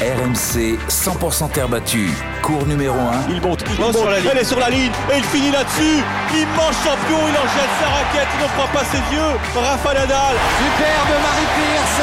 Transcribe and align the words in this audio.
RMC 0.00 0.78
100% 0.88 1.50
terre 1.50 1.68
battue. 1.68 2.10
Cours 2.42 2.66
numéro 2.66 2.98
1. 2.98 3.30
Il 3.30 3.40
monte, 3.40 3.64
il 3.70 3.80
monte, 3.80 3.96
elle 4.30 4.38
est 4.38 4.44
sur 4.44 4.58
la 4.58 4.68
ligne 4.68 4.90
et 5.12 5.18
il 5.18 5.24
finit 5.24 5.50
là-dessus. 5.50 6.02
Immense 6.34 6.76
champion, 6.82 7.20
il 7.30 7.36
en 7.38 7.46
jette 7.54 7.74
sa 7.80 7.88
raquette, 7.88 8.28
il 8.34 8.42
ne 8.42 8.48
fera 8.50 8.68
pas 8.68 8.84
ses 8.90 9.02
yeux. 9.14 9.32
Rafa 9.54 9.94
Nadal. 9.94 10.34
Superbe 10.58 11.14
Marie 11.22 11.50
Pierce. 11.54 12.00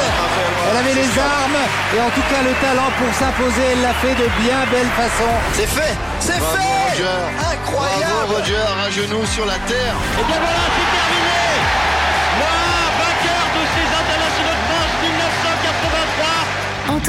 Elle 0.70 0.76
avait 0.78 0.94
les 0.94 1.12
armes 1.20 1.62
et 1.94 2.00
en 2.00 2.10
tout 2.10 2.26
cas 2.32 2.42
le 2.42 2.54
talent 2.64 2.90
pour 2.98 3.12
s'imposer. 3.14 3.62
Elle 3.72 3.82
l'a 3.82 3.94
fait 3.94 4.16
de 4.16 4.28
bien 4.40 4.64
belle 4.72 4.90
façon. 4.96 5.30
C'est 5.52 5.68
fait, 5.68 5.96
c'est 6.18 6.40
fait. 6.40 6.72
Roger. 6.92 7.20
Incroyable. 7.38 8.04
Bravo 8.08 8.34
Roger, 8.40 8.66
un 8.86 8.90
genou 8.90 9.24
sur 9.26 9.44
la 9.46 9.58
terre. 9.68 9.94
Et 10.18 10.24
bien 10.24 10.40
voilà, 10.40 10.64
c'est 10.74 10.88
terminé. 10.96 11.51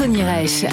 Anthony 0.04 0.22
Reich. 0.22 0.66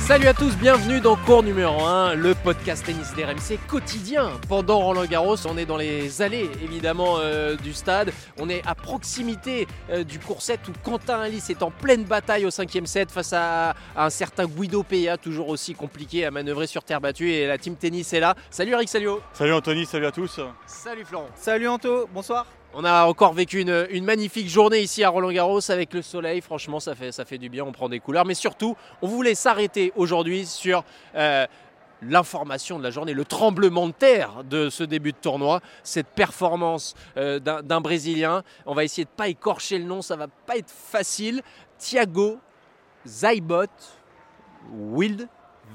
Salut 0.00 0.26
à 0.26 0.34
tous, 0.34 0.56
bienvenue 0.56 1.00
dans 1.00 1.14
cours 1.14 1.44
numéro 1.44 1.84
1, 1.84 2.16
le 2.16 2.34
podcast 2.34 2.84
tennis 2.84 3.14
d'RMC 3.14 3.60
quotidien. 3.68 4.32
Pendant 4.48 4.80
Roland 4.80 5.04
Garros, 5.04 5.36
on 5.46 5.56
est 5.56 5.66
dans 5.66 5.76
les 5.76 6.20
allées 6.20 6.50
évidemment 6.60 7.18
euh, 7.20 7.54
du 7.54 7.72
stade. 7.72 8.12
On 8.40 8.48
est 8.48 8.66
à 8.66 8.74
proximité 8.74 9.68
euh, 9.90 10.02
du 10.02 10.18
cours 10.18 10.42
7 10.42 10.66
où 10.66 10.72
Quentin 10.82 11.20
Alice 11.20 11.48
est 11.48 11.62
en 11.62 11.70
pleine 11.70 12.02
bataille 12.02 12.44
au 12.44 12.50
5 12.50 12.68
set 12.86 13.12
face 13.12 13.32
à, 13.32 13.76
à 13.94 14.06
un 14.06 14.10
certain 14.10 14.46
Guido 14.46 14.82
Pea, 14.82 15.16
toujours 15.16 15.48
aussi 15.48 15.74
compliqué 15.74 16.26
à 16.26 16.32
manœuvrer 16.32 16.66
sur 16.66 16.82
terre 16.82 17.00
battue. 17.00 17.30
Et 17.30 17.46
la 17.46 17.56
team 17.56 17.76
tennis 17.76 18.12
est 18.12 18.20
là. 18.20 18.34
Salut 18.50 18.72
Eric 18.72 18.88
Salio. 18.88 19.20
Salut 19.32 19.52
Anthony, 19.52 19.86
salut 19.86 20.06
à 20.06 20.10
tous. 20.10 20.40
Salut 20.66 21.04
Florent. 21.04 21.28
Salut 21.36 21.68
Anto, 21.68 22.08
bonsoir. 22.12 22.46
On 22.72 22.84
a 22.84 23.04
encore 23.06 23.32
vécu 23.32 23.60
une, 23.60 24.04
magnifique 24.04 24.48
journée 24.48 24.80
ici 24.80 25.02
à 25.02 25.08
Roland 25.08 25.32
Garros 25.32 25.70
avec 25.72 25.92
le 25.92 26.02
soleil. 26.02 26.40
Franchement, 26.40 26.78
ça 26.78 26.94
fait, 26.94 27.38
du 27.38 27.48
bien. 27.48 27.64
On 27.64 27.72
prend 27.72 27.88
des 27.88 27.98
couleurs. 27.98 28.24
Mais 28.24 28.34
surtout, 28.34 28.76
on 29.02 29.08
voulait 29.08 29.34
s'arrêter 29.34 29.92
aujourd'hui 29.96 30.46
sur 30.46 30.84
euh, 31.16 31.46
l'information 32.00 32.78
de 32.78 32.84
la 32.84 32.90
journée, 32.90 33.12
le 33.12 33.24
tremblement 33.24 33.88
de 33.88 33.92
terre 33.92 34.44
de 34.44 34.70
ce 34.70 34.84
début 34.84 35.10
de 35.10 35.16
tournoi, 35.16 35.60
cette 35.82 36.06
performance 36.06 36.94
euh, 37.16 37.40
d'un 37.40 37.80
Brésilien. 37.80 38.44
On 38.66 38.74
va 38.74 38.84
essayer 38.84 39.04
de 39.04 39.10
pas 39.10 39.26
écorcher 39.26 39.76
le 39.76 39.84
nom, 39.84 40.00
ça 40.00 40.14
va 40.14 40.28
pas 40.28 40.56
être 40.56 40.70
facile. 40.70 41.42
Thiago 41.76 42.38
Zaibot 43.04 43.66
Wild 44.72 45.28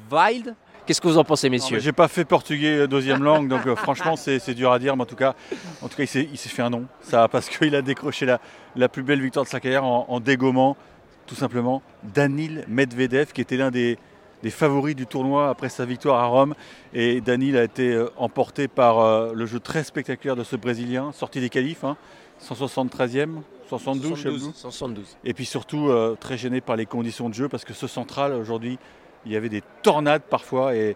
Wild. 0.09 0.55
Qu'est-ce 0.86 1.02
que 1.02 1.08
vous 1.08 1.17
en 1.17 1.23
pensez, 1.23 1.50
messieurs 1.50 1.80
J'ai 1.80 1.91
pas 1.91 2.08
fait 2.08 2.25
portugais 2.25 2.80
euh, 2.80 2.88
deuxième 2.88 3.23
langue, 3.23 3.47
donc 3.47 3.66
euh, 3.66 3.75
franchement 3.75 4.16
c'est 4.16 4.53
dur 4.53 4.72
à 4.72 4.80
dire, 4.80 4.95
mais 4.95 5.03
en 5.03 5.08
tout 5.08 5.16
cas, 5.16 5.33
en 5.81 5.88
tout 5.88 5.97
cas 5.97 6.03
il 6.03 6.38
s'est 6.38 6.50
fait 6.50 6.61
un 6.61 6.69
nom. 6.69 6.86
Ça 7.02 7.27
parce 7.27 7.50
qu'il 7.50 7.75
a 7.75 7.81
décroché 7.81 8.25
la, 8.25 8.39
la 8.75 8.88
plus 8.88 9.03
belle 9.03 9.22
victoire 9.22 9.45
de 9.45 9.50
sa 9.50 9.59
carrière 9.59 9.83
en, 9.83 10.05
en 10.08 10.19
dégommant 10.19 10.77
tout 11.25 11.36
simplement 11.36 11.81
Danil 12.03 12.66
Medvedev, 12.67 13.31
qui 13.33 13.42
était 13.42 13.58
l'un 13.58 13.72
des, 13.72 13.97
des 14.44 14.52
favoris 14.52 14.95
du 14.95 15.08
tournoi 15.08 15.50
après 15.50 15.69
sa 15.69 15.86
victoire 15.86 16.22
à 16.22 16.27
Rome. 16.27 16.53
Et 16.94 17.22
Danil 17.22 17.58
a 17.58 17.64
été 17.64 17.94
euh, 17.94 18.09
emporté 18.17 18.67
par 18.67 18.99
euh, 18.99 19.33
le 19.33 19.45
jeu 19.45 19.59
très 19.59 19.83
spectaculaire 19.83 20.36
de 20.36 20.44
ce 20.44 20.55
Brésilien, 20.55 21.11
sorti 21.14 21.39
des 21.39 21.49
qualifs, 21.49 21.83
hein, 21.83 21.97
173e, 22.44 23.42
72, 23.70 24.16
je 24.16 24.22
sais 24.22 24.30
plus. 24.30 24.53
72. 24.53 25.17
Et 25.23 25.33
puis 25.33 25.45
surtout 25.45 25.89
euh, 25.89 26.16
très 26.20 26.38
gêné 26.38 26.61
par 26.61 26.75
les 26.75 26.86
conditions 26.86 27.30
de 27.30 27.33
jeu 27.33 27.49
parce 27.49 27.66
que 27.66 27.73
ce 27.73 27.88
central 27.88 28.33
aujourd'hui, 28.33 28.77
il 29.25 29.31
y 29.31 29.35
avait 29.35 29.49
des 29.49 29.63
tornades 29.81 30.23
parfois 30.23 30.75
et 30.75 30.95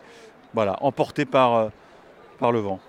voilà, 0.54 0.78
emporté 0.82 1.26
par, 1.26 1.56
euh, 1.56 1.70
par 2.40 2.52
le 2.52 2.60
vent. 2.60 2.80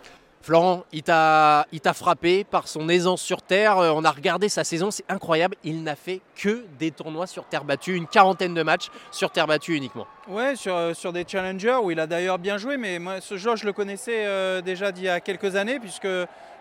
Florent, 0.43 0.85
il 0.91 1.03
t'a 1.03 1.67
il 1.71 1.83
t'a 1.83 1.93
frappé 1.93 2.45
par 2.45 2.67
son 2.67 2.89
aisance 2.89 3.21
sur 3.21 3.43
terre. 3.43 3.77
Euh, 3.77 3.93
On 3.95 4.05
a 4.05 4.11
regardé 4.11 4.49
sa 4.49 4.65
saison, 4.65 4.91
c'est 4.91 5.05
incroyable. 5.11 5.55
Il 5.65 5.83
n'a 5.83 5.97
fait 5.97 6.23
que 6.35 6.65
des 6.79 6.91
tournois 6.93 7.27
sur 7.27 7.45
terre 7.45 7.63
battue, 7.65 7.95
une 7.95 8.07
quarantaine 8.07 8.55
de 8.55 8.63
matchs 8.63 8.89
sur 9.11 9.31
terre 9.31 9.47
battue 9.47 9.75
uniquement. 9.75 10.07
Ouais, 10.29 10.57
sur, 10.57 10.75
euh, 10.75 10.95
sur 10.95 11.13
des 11.13 11.27
challengers 11.29 11.77
où 11.83 11.91
il 11.91 12.01
a 12.01 12.07
d'ailleurs 12.07 12.39
bien 12.39 12.57
joué, 12.57 12.79
mais 12.79 12.99
moi 12.99 13.21
ce 13.21 13.37
joueur 13.37 13.57
je 13.57 13.67
le 13.67 13.75
connaissais 13.75 14.25
euh, 14.25 14.63
déjà 14.63 14.93
d'il 14.93 15.05
y 15.05 15.09
a 15.11 15.21
quelques 15.21 15.57
années 15.57 15.79
puisque 15.79 16.09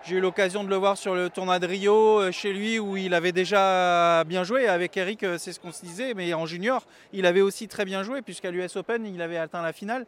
j'ai 0.05 0.15
eu 0.15 0.19
l'occasion 0.21 0.63
de 0.63 0.69
le 0.69 0.77
voir 0.77 0.97
sur 0.97 1.13
le 1.13 1.29
tournoi 1.29 1.59
de 1.59 1.67
Rio 1.67 2.19
euh, 2.19 2.31
chez 2.31 2.53
lui 2.53 2.79
où 2.79 2.95
il 2.95 3.13
avait 3.13 3.33
déjà 3.33 4.23
bien 4.23 4.45
joué. 4.45 4.67
Avec 4.67 4.95
Eric, 4.95 5.23
euh, 5.23 5.37
c'est 5.37 5.51
ce 5.51 5.59
qu'on 5.59 5.73
se 5.73 5.81
disait, 5.81 6.13
mais 6.13 6.33
en 6.33 6.45
junior, 6.45 6.85
il 7.11 7.25
avait 7.25 7.41
aussi 7.41 7.67
très 7.67 7.83
bien 7.83 8.01
joué 8.01 8.21
puisqu'à 8.21 8.49
l'US 8.49 8.77
Open, 8.77 9.05
il 9.05 9.21
avait 9.21 9.37
atteint 9.37 9.61
la 9.61 9.73
finale 9.73 10.05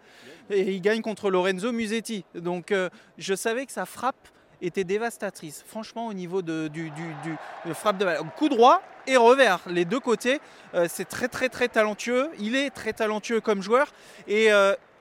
et 0.50 0.72
il 0.72 0.82
gagne 0.82 1.02
contre 1.02 1.30
Lorenzo 1.30 1.74
Musetti. 1.74 2.24
Donc 2.36 2.72
euh, 2.72 2.90
je 3.18 3.34
savais 3.34 3.66
que 3.66 3.72
sa 3.74 3.86
frappe 3.86 4.30
était 4.62 4.86
dévastatrice. 4.86 5.64
Franchement, 5.68 6.08
au 6.08 6.14
niveau 6.14 6.42
de, 6.42 6.70
du, 6.70 6.90
du, 6.92 7.74
frappe 7.74 7.98
de 7.98 8.06
balle. 8.06 8.20
Coup 8.38 8.48
droit 8.48 8.82
et 9.08 9.18
revers, 9.18 9.60
les 9.68 9.86
deux 9.86 10.00
côtés. 10.00 10.40
C'est 10.88 11.10
très 11.10 11.28
très 11.28 11.50
très 11.50 11.68
talentueux. 11.68 12.30
Il 12.40 12.56
est 12.56 12.70
très 12.70 12.94
talentueux 12.94 13.42
comme 13.42 13.64
joueur. 13.64 13.92
Et 14.28 14.50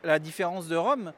la 0.03 0.19
différence 0.19 0.67
de 0.67 0.77
Rome, 0.77 1.13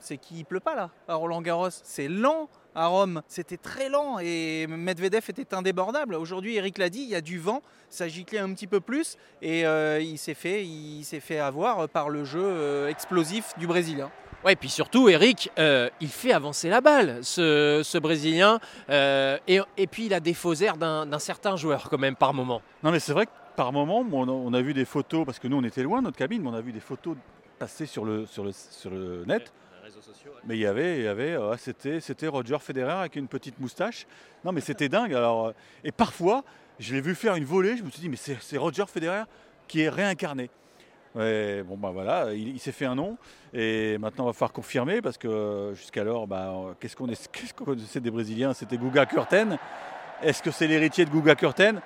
c'est 0.00 0.16
qu'il 0.16 0.44
pleut 0.44 0.58
pas 0.58 0.74
là, 0.74 0.90
à 1.06 1.14
Roland 1.14 1.42
Garros. 1.42 1.70
C'est 1.70 2.08
lent 2.08 2.48
à 2.74 2.86
Rome. 2.86 3.22
C'était 3.28 3.56
très 3.56 3.88
lent 3.88 4.18
et 4.20 4.66
Medvedev 4.66 5.24
était 5.28 5.54
indébordable. 5.54 6.14
Aujourd'hui, 6.14 6.56
Eric 6.56 6.78
l'a 6.78 6.88
dit, 6.88 7.02
il 7.02 7.08
y 7.08 7.14
a 7.14 7.20
du 7.20 7.38
vent. 7.38 7.62
Ça 7.88 8.08
giclait 8.08 8.38
un 8.38 8.52
petit 8.52 8.66
peu 8.66 8.80
plus 8.80 9.16
et 9.42 9.66
euh, 9.66 10.00
il 10.00 10.18
s'est 10.18 10.34
fait, 10.34 10.64
il 10.64 11.04
s'est 11.04 11.20
fait 11.20 11.38
avoir 11.38 11.88
par 11.88 12.08
le 12.08 12.24
jeu 12.24 12.42
euh, 12.42 12.88
explosif 12.88 13.52
du 13.58 13.66
Brésilien. 13.66 14.10
Ouais, 14.44 14.52
et 14.52 14.56
puis 14.56 14.68
surtout, 14.68 15.08
Eric, 15.08 15.50
euh, 15.58 15.88
il 16.02 16.08
fait 16.08 16.32
avancer 16.32 16.68
la 16.68 16.82
balle, 16.82 17.20
ce, 17.22 17.80
ce 17.82 17.96
Brésilien. 17.96 18.60
Euh, 18.90 19.38
et, 19.48 19.60
et 19.78 19.86
puis, 19.86 20.06
il 20.06 20.12
a 20.12 20.20
des 20.20 20.34
faux 20.34 20.54
airs 20.54 20.76
d'un 20.76 21.18
certain 21.18 21.56
joueur, 21.56 21.88
quand 21.88 21.96
même, 21.96 22.14
par 22.14 22.34
moment. 22.34 22.60
Non 22.82 22.90
mais 22.90 23.00
c'est 23.00 23.14
vrai 23.14 23.24
que 23.24 23.30
par 23.56 23.72
moment, 23.72 24.04
on 24.12 24.28
a, 24.28 24.30
on 24.30 24.52
a 24.52 24.60
vu 24.60 24.74
des 24.74 24.84
photos, 24.84 25.24
parce 25.24 25.38
que 25.38 25.48
nous 25.48 25.56
on 25.56 25.64
était 25.64 25.82
loin 25.82 26.00
de 26.00 26.04
notre 26.04 26.18
cabine, 26.18 26.42
mais 26.42 26.48
on 26.50 26.54
a 26.54 26.60
vu 26.60 26.72
des 26.72 26.80
photos 26.80 27.16
passer 27.58 27.86
sur 27.86 28.04
le, 28.04 28.26
sur 28.26 28.44
le, 28.44 28.50
sur 28.52 28.90
le 28.90 29.24
net. 29.24 29.50
Mais 30.46 30.56
il 30.56 30.60
y 30.60 30.66
avait, 30.66 30.98
il 30.98 31.04
y 31.04 31.08
avait 31.08 31.32
euh, 31.32 31.56
c'était, 31.56 32.00
c'était 32.00 32.26
Roger 32.26 32.58
Federer 32.60 32.92
avec 32.92 33.16
une 33.16 33.28
petite 33.28 33.58
moustache. 33.60 34.06
Non, 34.44 34.52
mais 34.52 34.60
c'était 34.60 34.88
dingue. 34.88 35.14
Alors, 35.14 35.48
euh, 35.48 35.52
et 35.84 35.92
parfois, 35.92 36.44
je 36.78 36.94
l'ai 36.94 37.00
vu 37.00 37.14
faire 37.14 37.34
une 37.36 37.44
volée. 37.44 37.76
Je 37.76 37.82
me 37.82 37.90
suis 37.90 38.00
dit, 38.00 38.08
mais 38.08 38.16
c'est, 38.16 38.56
Roger 38.56 38.84
Federer 38.86 39.24
qui 39.68 39.80
est 39.80 39.88
réincarné. 39.88 40.50
Ouais, 41.14 41.62
bon, 41.62 41.76
bah 41.76 41.90
voilà, 41.92 42.32
il, 42.34 42.58
s'est 42.58 42.72
fait 42.72 42.86
un 42.86 42.96
nom. 42.96 43.16
Et 43.52 43.96
maintenant, 43.98 44.24
on 44.24 44.26
va 44.26 44.32
falloir 44.32 44.52
confirmer 44.52 45.00
parce 45.00 45.16
que 45.16 45.28
euh, 45.28 45.74
jusqu'alors, 45.74 46.26
bah, 46.26 46.52
qu'est-ce 46.80 46.96
qu'on, 46.96 47.08
est, 47.08 47.30
qu'est-ce 47.30 47.54
qu'on 47.54 47.64
connaissait 47.64 48.00
des 48.00 48.10
Brésiliens? 48.10 48.52
C'était 48.52 48.76
Guga 48.76 49.06
Kurten. 49.06 49.56
Est-ce 50.22 50.42
que 50.42 50.50
c'est 50.50 50.66
l'héritier 50.66 51.04
de 51.04 51.10
Guga 51.10 51.36
Kurten? 51.36 51.80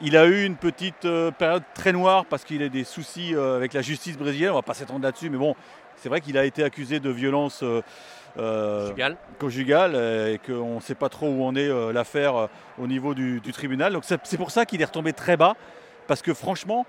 Il 0.00 0.16
a 0.16 0.26
eu 0.26 0.44
une 0.44 0.54
petite 0.54 1.08
période 1.38 1.64
très 1.74 1.92
noire 1.92 2.24
parce 2.24 2.44
qu'il 2.44 2.62
a 2.62 2.68
des 2.68 2.84
soucis 2.84 3.34
avec 3.34 3.72
la 3.72 3.82
justice 3.82 4.16
brésilienne. 4.16 4.52
On 4.52 4.54
va 4.54 4.62
pas 4.62 4.74
s'étendre 4.74 5.02
là-dessus, 5.02 5.28
mais 5.28 5.38
bon, 5.38 5.56
c'est 6.00 6.08
vrai 6.08 6.20
qu'il 6.20 6.38
a 6.38 6.44
été 6.44 6.62
accusé 6.62 7.00
de 7.00 7.10
violence 7.10 7.62
euh, 7.62 7.82
euh, 8.38 8.82
Conjugal. 8.88 9.16
conjugale 9.38 9.92
euh, 9.94 10.34
et 10.34 10.38
qu'on 10.38 10.76
ne 10.76 10.80
sait 10.80 10.94
pas 10.94 11.08
trop 11.08 11.28
où 11.28 11.44
en 11.44 11.56
est 11.56 11.68
euh, 11.68 11.92
l'affaire 11.92 12.48
au 12.78 12.86
niveau 12.86 13.14
du, 13.14 13.40
du 13.40 13.52
tribunal. 13.52 13.92
Donc 13.92 14.04
c'est 14.04 14.36
pour 14.36 14.50
ça 14.50 14.64
qu'il 14.64 14.80
est 14.80 14.84
retombé 14.84 15.12
très 15.12 15.36
bas 15.36 15.56
parce 16.06 16.22
que 16.22 16.32
franchement, 16.34 16.86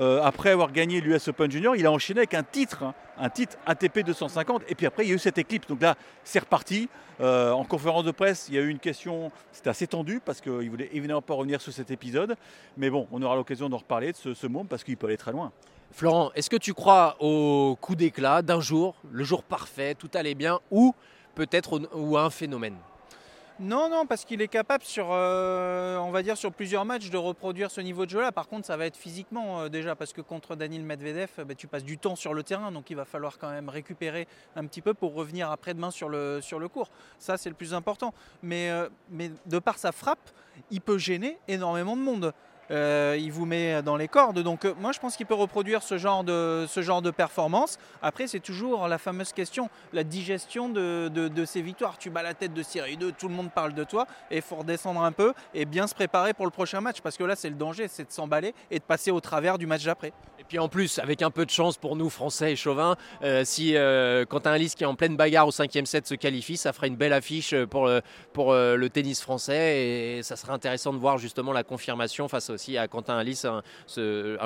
euh, 0.00 0.22
après 0.22 0.50
avoir 0.50 0.70
gagné 0.72 1.00
l'US 1.00 1.28
Open 1.28 1.50
Junior, 1.50 1.74
il 1.74 1.86
a 1.86 1.92
enchaîné 1.92 2.20
avec 2.20 2.34
un 2.34 2.42
titre, 2.42 2.82
hein, 2.84 2.94
un 3.18 3.30
titre 3.30 3.56
ATP 3.66 4.00
250. 4.00 4.62
Et 4.68 4.74
puis 4.74 4.86
après, 4.86 5.04
il 5.04 5.08
y 5.08 5.12
a 5.12 5.14
eu 5.14 5.18
cette 5.18 5.38
éclipse. 5.38 5.66
Donc 5.66 5.82
là, 5.82 5.96
c'est 6.24 6.38
reparti. 6.38 6.88
Euh, 7.20 7.50
en 7.50 7.64
conférence 7.64 8.04
de 8.04 8.12
presse, 8.12 8.46
il 8.48 8.54
y 8.54 8.58
a 8.58 8.60
eu 8.60 8.68
une 8.68 8.78
question, 8.78 9.32
c'était 9.50 9.70
assez 9.70 9.88
tendu 9.88 10.20
parce 10.24 10.40
qu'il 10.40 10.70
voulait 10.70 10.88
évidemment 10.92 11.22
pas 11.22 11.34
revenir 11.34 11.60
sur 11.60 11.72
cet 11.72 11.90
épisode. 11.90 12.36
Mais 12.76 12.90
bon, 12.90 13.08
on 13.10 13.20
aura 13.22 13.34
l'occasion 13.34 13.68
d'en 13.68 13.78
reparler 13.78 14.12
de 14.12 14.16
ce, 14.16 14.34
ce 14.34 14.46
môme 14.46 14.68
parce 14.68 14.84
qu'il 14.84 14.96
peut 14.96 15.08
aller 15.08 15.16
très 15.16 15.32
loin. 15.32 15.50
Florent, 15.90 16.30
est-ce 16.34 16.50
que 16.50 16.56
tu 16.56 16.74
crois 16.74 17.16
au 17.18 17.76
coup 17.80 17.96
d'éclat 17.96 18.42
d'un 18.42 18.60
jour, 18.60 18.94
le 19.10 19.24
jour 19.24 19.42
parfait, 19.42 19.94
tout 19.94 20.10
allait 20.14 20.34
bien, 20.34 20.60
ou 20.70 20.94
peut-être 21.34 21.80
ou 21.94 22.16
à 22.16 22.24
un 22.24 22.30
phénomène? 22.30 22.76
Non, 23.60 23.88
non, 23.90 24.06
parce 24.06 24.24
qu'il 24.24 24.40
est 24.40 24.48
capable 24.48 24.84
sur, 24.84 25.08
euh, 25.10 25.98
va 26.12 26.22
dire, 26.22 26.36
sur 26.36 26.52
plusieurs 26.52 26.84
matchs 26.84 27.10
de 27.10 27.16
reproduire 27.16 27.72
ce 27.72 27.80
niveau 27.80 28.04
de 28.06 28.10
jeu-là. 28.10 28.30
Par 28.30 28.46
contre, 28.46 28.64
ça 28.64 28.76
va 28.76 28.86
être 28.86 28.96
physiquement 28.96 29.62
euh, 29.62 29.68
déjà, 29.68 29.96
parce 29.96 30.12
que 30.12 30.20
contre 30.20 30.54
Daniel 30.54 30.82
Medvedev, 30.82 31.28
euh, 31.40 31.44
bah, 31.44 31.56
tu 31.56 31.66
passes 31.66 31.82
du 31.82 31.98
temps 31.98 32.14
sur 32.14 32.34
le 32.34 32.44
terrain, 32.44 32.70
donc 32.70 32.88
il 32.90 32.96
va 32.96 33.04
falloir 33.04 33.36
quand 33.36 33.50
même 33.50 33.68
récupérer 33.68 34.28
un 34.54 34.64
petit 34.64 34.80
peu 34.80 34.94
pour 34.94 35.12
revenir 35.12 35.50
après-demain 35.50 35.90
sur 35.90 36.08
le, 36.08 36.40
sur 36.40 36.60
le 36.60 36.68
court. 36.68 36.88
Ça, 37.18 37.36
c'est 37.36 37.48
le 37.48 37.56
plus 37.56 37.74
important. 37.74 38.14
Mais, 38.44 38.70
mais 39.10 39.32
de 39.46 39.58
par 39.58 39.78
sa 39.78 39.90
frappe, 39.90 40.30
il 40.70 40.80
peut 40.80 40.98
gêner 40.98 41.38
énormément 41.48 41.96
de 41.96 42.02
monde. 42.02 42.32
Euh, 42.70 43.16
il 43.18 43.32
vous 43.32 43.46
met 43.46 43.82
dans 43.82 43.96
les 43.96 44.08
cordes. 44.08 44.40
Donc 44.40 44.64
euh, 44.64 44.74
moi 44.80 44.92
je 44.92 44.98
pense 44.98 45.16
qu'il 45.16 45.26
peut 45.26 45.34
reproduire 45.34 45.82
ce 45.82 45.98
genre 45.98 46.24
de, 46.24 47.10
performance. 47.10 47.78
Après 48.02 48.26
c'est 48.26 48.40
toujours 48.40 48.88
la 48.88 48.98
fameuse 48.98 49.32
question, 49.32 49.70
la 49.92 50.04
digestion 50.04 50.68
de, 50.68 51.44
ces 51.46 51.62
victoires. 51.62 51.98
Tu 51.98 52.10
bats 52.10 52.22
la 52.22 52.34
tête 52.34 52.52
de 52.52 52.62
série 52.62 52.96
2, 52.96 53.12
tout 53.12 53.28
le 53.28 53.34
monde 53.34 53.50
parle 53.50 53.74
de 53.74 53.84
toi 53.84 54.06
et 54.30 54.36
il 54.36 54.42
faut 54.42 54.56
redescendre 54.56 55.02
un 55.02 55.12
peu 55.12 55.32
et 55.54 55.64
bien 55.64 55.86
se 55.86 55.94
préparer 55.94 56.34
pour 56.34 56.44
le 56.44 56.50
prochain 56.50 56.80
match 56.80 57.00
parce 57.00 57.16
que 57.16 57.24
là 57.24 57.36
c'est 57.36 57.48
le 57.48 57.54
danger, 57.54 57.88
c'est 57.88 58.04
de 58.04 58.12
s'emballer 58.12 58.54
et 58.70 58.78
de 58.78 58.84
passer 58.84 59.10
au 59.10 59.20
travers 59.20 59.58
du 59.58 59.66
match 59.66 59.84
d'après. 59.84 60.12
Et 60.38 60.44
puis 60.44 60.58
en 60.58 60.68
plus, 60.68 60.98
avec 60.98 61.22
un 61.22 61.30
peu 61.30 61.44
de 61.44 61.50
chance 61.50 61.76
pour 61.76 61.96
nous, 61.96 62.10
Français 62.10 62.52
et 62.52 62.56
Chauvin, 62.56 62.96
euh, 63.22 63.42
si 63.44 63.76
euh, 63.76 64.24
Quentin 64.24 64.52
Alice 64.52 64.74
qui 64.74 64.84
est 64.84 64.86
en 64.86 64.94
pleine 64.94 65.16
bagarre 65.16 65.48
au 65.48 65.50
cinquième 65.50 65.86
set 65.86 66.06
se 66.06 66.14
qualifie, 66.14 66.56
ça 66.56 66.72
fera 66.72 66.86
une 66.86 66.96
belle 66.96 67.12
affiche 67.12 67.54
pour, 67.66 67.86
le- 67.86 68.88
tennis 68.88 69.20
français 69.20 70.18
et 70.18 70.22
ça 70.22 70.36
serait 70.36 70.52
intéressant 70.52 70.92
de 70.92 70.98
voir 70.98 71.18
justement 71.18 71.52
la 71.52 71.62
confirmation 71.62 72.26
face, 72.28 72.50
aussi 72.58 72.76
à 72.76 72.88
Quentin 72.88 73.16
Alice, 73.16 73.44
un, 73.46 73.62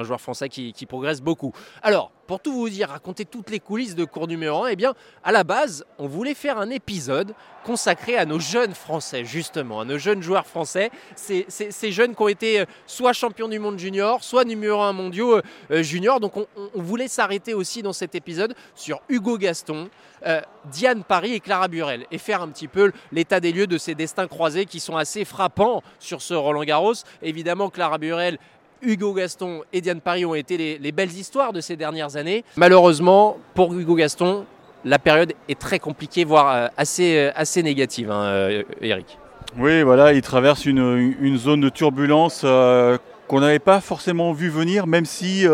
joueur 0.03 0.21
français 0.21 0.51
qui, 0.51 0.87
progresse 0.87 1.23
beaucoup. 1.23 1.53
Alors, 1.83 2.13
pour 2.27 2.41
tout 2.41 2.53
vous 2.53 2.69
dire, 2.69 2.91
raconter 2.91 3.25
toutes 3.25 3.49
les 3.49 3.59
coulisses 3.59 3.95
de 3.95 4.05
cours 4.05 4.29
numéro 4.29 4.65
1, 4.65 4.69
eh 4.69 4.77
bien, 4.77 4.95
à 5.25 5.33
la 5.33 5.45
base, 5.45 5.87
on 5.99 6.07
voulait 6.07 6.35
faire 6.35 6.59
un 6.59 6.69
épisode 6.69 7.35
consacré 7.65 8.19
à 8.19 8.27
nos 8.27 8.39
jeunes 8.39 8.75
Français, 8.75 9.25
justement, 9.25 9.81
à 9.81 9.85
nos 9.87 9.97
jeunes 9.97 10.23
joueurs 10.23 10.47
français, 10.47 10.91
ces, 11.17 11.47
jeunes 11.91 12.15
qui 12.15 12.23
ont 12.23 12.29
été 12.29 12.61
euh, 12.61 12.65
soit 12.87 13.15
champions 13.15 13.49
du 13.49 13.59
monde 13.59 13.79
junior, 13.79 14.23
soit 14.23 14.45
numéro 14.45 14.83
1 14.83 14.93
mondiaux 14.93 15.41
euh, 15.71 15.83
junior. 15.83 16.21
Donc, 16.21 16.37
on, 16.37 16.47
on 16.75 16.83
voulait 16.83 17.09
s'arrêter 17.09 17.55
aussi 17.55 17.83
dans 17.83 17.95
cet 17.95 18.15
épisode 18.15 18.55
sur 18.75 19.01
Hugo 19.09 19.39
Gaston, 19.39 19.89
euh, 20.27 20.41
Diane 20.71 21.03
Paris 21.03 21.33
et 21.33 21.41
Clara 21.41 21.69
Burel 21.69 22.07
et 22.13 22.19
faire 22.19 22.43
un 22.43 22.49
petit 22.49 22.69
peu 22.69 22.93
l'état 23.11 23.41
des 23.41 23.53
lieux 23.53 23.67
de 23.67 23.79
ces 23.79 23.95
destins 23.95 24.29
croisés 24.29 24.67
qui 24.67 24.79
sont 24.79 24.97
assez 24.97 25.25
frappants 25.25 25.83
sur 25.99 26.23
ce 26.23 26.35
Roland 26.35 26.63
Garros. 26.63 26.95
Évidemment, 27.23 27.71
Clara 27.71 27.99
Burel 27.99 28.39
Hugo 28.83 29.13
Gaston 29.13 29.63
et 29.73 29.81
Diane 29.81 30.01
Paris 30.01 30.25
ont 30.25 30.35
été 30.35 30.79
les, 30.79 30.93
belles 30.93 31.13
histoires 31.13 31.53
de 31.53 31.61
ces 31.61 31.77
dernières 31.77 32.17
années. 32.17 32.45
Malheureusement, 32.57 33.39
pour 33.55 33.75
Hugo 33.75 33.95
Gaston, 33.95 34.45
la 34.85 34.99
période 34.99 35.33
est 35.49 35.59
très 35.59 35.79
compliquée, 35.79 36.25
voire 36.25 36.55
euh, 36.55 36.67
assez, 36.77 37.17
euh, 37.17 37.31
assez 37.35 37.63
négative, 37.63 38.11
hein, 38.11 38.63
Eric. 38.81 39.19
Oui, 39.59 39.83
voilà, 39.83 40.13
il 40.13 40.23
traverse 40.23 40.67
une, 40.67 41.37
zone 41.37 41.61
de 41.61 41.69
turbulence 41.69 42.41
qu'on 42.41 43.41
n'avait 43.41 43.59
pas 43.59 43.81
forcément 43.81 44.33
vu 44.33 44.49
venir, 44.49 44.87
même 44.87 45.05
si 45.05 45.47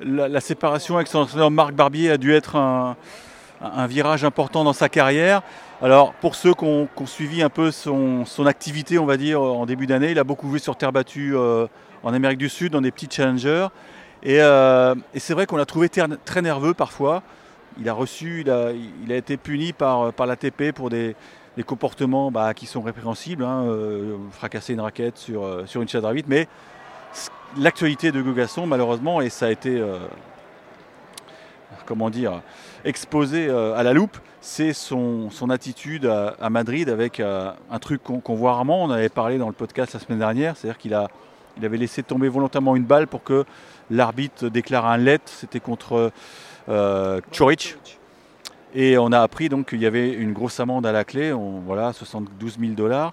la, 0.00 0.40
séparation 0.40 0.96
avec 0.96 1.08
son 1.08 1.20
entraîneur 1.20 1.50
Marc 1.50 1.72
Barbier 1.72 2.10
a 2.10 2.18
dû 2.18 2.34
être 2.34 2.56
un, 2.56 2.96
un 3.62 3.86
virage 3.86 4.24
important 4.24 4.64
dans 4.64 4.72
sa 4.72 4.88
carrière. 4.88 5.42
Alors 5.80 6.12
pour 6.14 6.34
ceux 6.34 6.54
qui 6.54 6.64
ont, 6.64 6.88
suivi 7.06 7.42
un 7.42 7.48
peu 7.48 7.70
son, 7.70 8.24
activité, 8.46 8.98
on 8.98 9.06
va 9.06 9.16
dire, 9.16 9.40
en 9.40 9.66
début 9.66 9.86
d'année, 9.86 10.10
il 10.10 10.18
a 10.18 10.24
beaucoup 10.24 10.48
joué 10.48 10.58
sur 10.58 10.76
terre 10.76 10.92
battue 10.92 11.36
euh, 11.36 11.66
en 12.02 12.12
Amérique 12.12 12.38
du 12.38 12.48
Sud, 12.48 12.72
dans 12.72 12.80
des 12.80 12.90
petits 12.90 13.08
challengers. 13.10 13.68
Et, 14.22 14.40
euh, 14.40 14.94
c'est 15.16 15.34
vrai 15.34 15.46
qu'on 15.46 15.56
l'a 15.56 15.66
trouvé 15.66 15.88
très 15.88 16.42
nerveux 16.42 16.74
parfois. 16.74 17.22
Il 17.80 17.88
a 17.88 17.94
reçu, 17.94 18.44
il 18.44 18.50
a, 19.12 19.16
été 19.16 19.36
puni 19.36 19.72
par, 19.72 20.12
par 20.12 20.26
l'ATP 20.26 20.72
pour 20.72 20.90
des, 20.90 21.16
comportements 21.66 22.30
bah, 22.30 22.54
qui 22.54 22.66
sont 22.66 22.82
répréhensibles, 22.82 23.44
hein, 23.44 23.64
euh, 23.66 24.16
fracasser 24.30 24.74
une 24.74 24.80
raquette 24.80 25.18
sur, 25.18 25.64
une 25.74 25.88
chaise 25.88 26.04
vite. 26.12 26.26
Mais 26.28 26.48
l'actualité 27.56 28.12
de 28.12 28.22
Gogasson, 28.22 28.66
malheureusement, 28.66 29.20
et 29.20 29.30
ça 29.30 29.46
a 29.46 29.50
été 29.50 29.82
comment 31.86 32.10
dire, 32.10 32.42
exposé 32.84 33.48
euh, 33.48 33.74
à 33.74 33.82
la 33.82 33.92
loupe, 33.92 34.18
c'est 34.40 34.72
son, 34.72 35.30
attitude 35.50 36.06
à, 36.06 36.50
Madrid 36.50 36.88
avec 36.88 37.20
euh, 37.20 37.52
un 37.70 37.78
truc 37.78 38.02
qu'on 38.02 38.34
voit 38.34 38.54
rarement. 38.54 38.82
On 38.82 38.90
avait 38.90 39.08
parlé 39.08 39.38
dans 39.38 39.46
le 39.46 39.52
podcast 39.52 39.94
la 39.94 40.00
semaine 40.00 40.18
dernière, 40.18 40.56
c'est-à-dire 40.56 40.78
qu'il 40.78 40.94
avait 40.94 41.76
laissé 41.76 42.02
tomber 42.02 42.28
volontairement 42.28 42.74
une 42.76 42.84
balle 42.84 43.06
pour 43.06 43.22
que 43.22 43.44
l'arbitre 43.90 44.48
déclare 44.48 44.86
un 44.86 44.96
let. 44.96 45.20
C'était 45.26 45.60
contre 45.60 46.12
euh, 46.68 47.20
Choric. 47.36 47.76
Et 48.74 48.96
on 48.96 49.12
a 49.12 49.20
appris 49.20 49.48
donc 49.48 49.68
qu'il 49.68 49.80
y 49.80 49.86
avait 49.86 50.12
une 50.12 50.32
grosse 50.32 50.58
amende 50.58 50.86
à 50.86 50.92
la 50.92 51.04
clé, 51.04 51.32
on, 51.32 51.60
voilà, 51.60 51.92
72 51.92 52.58
000 52.58 52.72
dollars. 52.72 53.12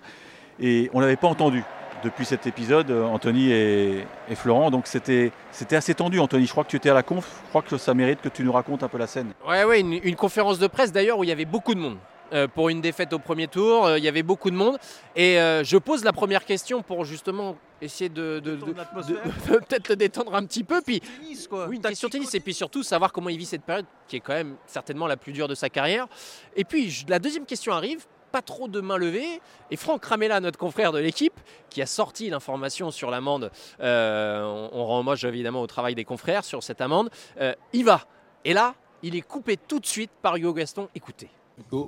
Et 0.59 0.89
on 0.93 1.01
n'avait 1.01 1.17
pas 1.17 1.27
entendu 1.27 1.63
depuis 2.03 2.25
cet 2.25 2.47
épisode, 2.47 2.91
euh, 2.91 3.05
Anthony 3.05 3.51
et, 3.51 4.05
Florent. 4.35 4.71
Donc 4.71 4.87
c'était 4.87 5.31
assez 5.71 5.93
tendu, 5.93 6.19
Anthony. 6.19 6.45
Je 6.45 6.51
crois 6.51 6.63
que 6.63 6.69
tu 6.69 6.77
étais 6.77 6.89
à 6.89 6.93
la 6.93 7.03
conf. 7.03 7.41
Je 7.45 7.49
crois 7.49 7.61
que 7.61 7.77
ça 7.77 7.93
mérite 7.93 8.21
que 8.21 8.29
tu 8.29 8.43
nous 8.43 8.51
racontes 8.51 8.83
un 8.83 8.87
peu 8.87 8.97
la 8.97 9.07
scène. 9.07 9.33
Ouais, 9.47 9.63
ouais, 9.63 9.79
une, 9.81 10.15
conférence 10.15 10.59
de 10.59 10.67
presse 10.67 10.91
d'ailleurs 10.91 11.17
où 11.19 11.23
il 11.23 11.29
y 11.29 11.31
avait 11.31 11.45
beaucoup 11.45 11.73
de 11.73 11.79
monde. 11.79 11.97
Euh, 12.31 12.47
pour 12.47 12.69
une 12.69 12.79
défaite 12.79 13.11
au 13.13 13.17
premier 13.17 13.47
tour, 13.47 13.87
euh, 13.87 13.97
il 13.97 14.03
y 14.03 14.07
avait 14.07 14.21
beaucoup 14.21 14.51
de 14.51 14.55
monde. 14.55 14.77
Et 15.15 15.35
je 15.63 15.77
pose 15.77 16.03
la 16.03 16.13
première 16.13 16.45
question 16.45 16.81
pour 16.81 17.05
justement 17.05 17.55
essayer 17.81 18.09
de, 18.09 18.39
peut-être 19.47 19.89
le 19.89 19.95
détendre 19.95 20.35
un 20.35 20.45
petit 20.45 20.63
peu. 20.63 20.81
Puis, 20.81 20.99
tennis, 20.99 21.47
quoi. 21.47 21.67
Oui, 21.67 21.77
une 21.77 21.81
question 21.81 22.09
tennis. 22.09 22.33
Et 22.35 22.39
puis 22.39 22.53
surtout 22.53 22.83
savoir 22.83 23.11
comment 23.11 23.29
il 23.29 23.37
vit 23.37 23.45
cette 23.45 23.63
période 23.63 23.85
qui 24.07 24.17
est 24.17 24.19
quand 24.19 24.33
même 24.33 24.55
certainement 24.67 25.07
la 25.07 25.17
plus 25.17 25.31
dure 25.31 25.47
de 25.47 25.55
sa 25.55 25.69
carrière. 25.69 26.07
Et 26.55 26.63
puis 26.63 27.05
la 27.07 27.19
deuxième 27.19 27.45
question 27.45 27.73
arrive 27.73 28.05
pas 28.29 28.41
trop 28.41 28.67
de 28.67 28.81
mains 28.81 28.97
levées. 28.97 29.41
Et 29.71 29.75
Franck 29.75 30.05
Ramella, 30.05 30.39
notre 30.39 30.57
confrère 30.57 30.91
de 30.91 30.99
l'équipe, 30.99 31.39
qui 31.69 31.81
a 31.81 31.85
sorti 31.85 32.29
l'information 32.29 32.91
sur 32.91 33.11
l'amende, 33.11 33.51
euh, 33.81 34.69
on, 34.71 34.85
rend 34.85 34.99
hommage 34.99 35.25
évidemment 35.25 35.61
au 35.61 35.67
travail 35.67 35.95
des 35.95 36.05
confrères 36.05 36.43
sur 36.43 36.63
cette 36.63 36.81
amende, 36.81 37.09
euh, 37.39 37.53
il 37.73 37.85
va. 37.85 38.01
Et 38.45 38.53
là, 38.53 38.75
il 39.03 39.15
est 39.15 39.21
coupé 39.21 39.57
tout 39.57 39.79
de 39.79 39.85
suite 39.85 40.11
par 40.21 40.35
Hugo 40.35 40.53
Gaston. 40.53 40.87
Écoutez. 40.95 41.29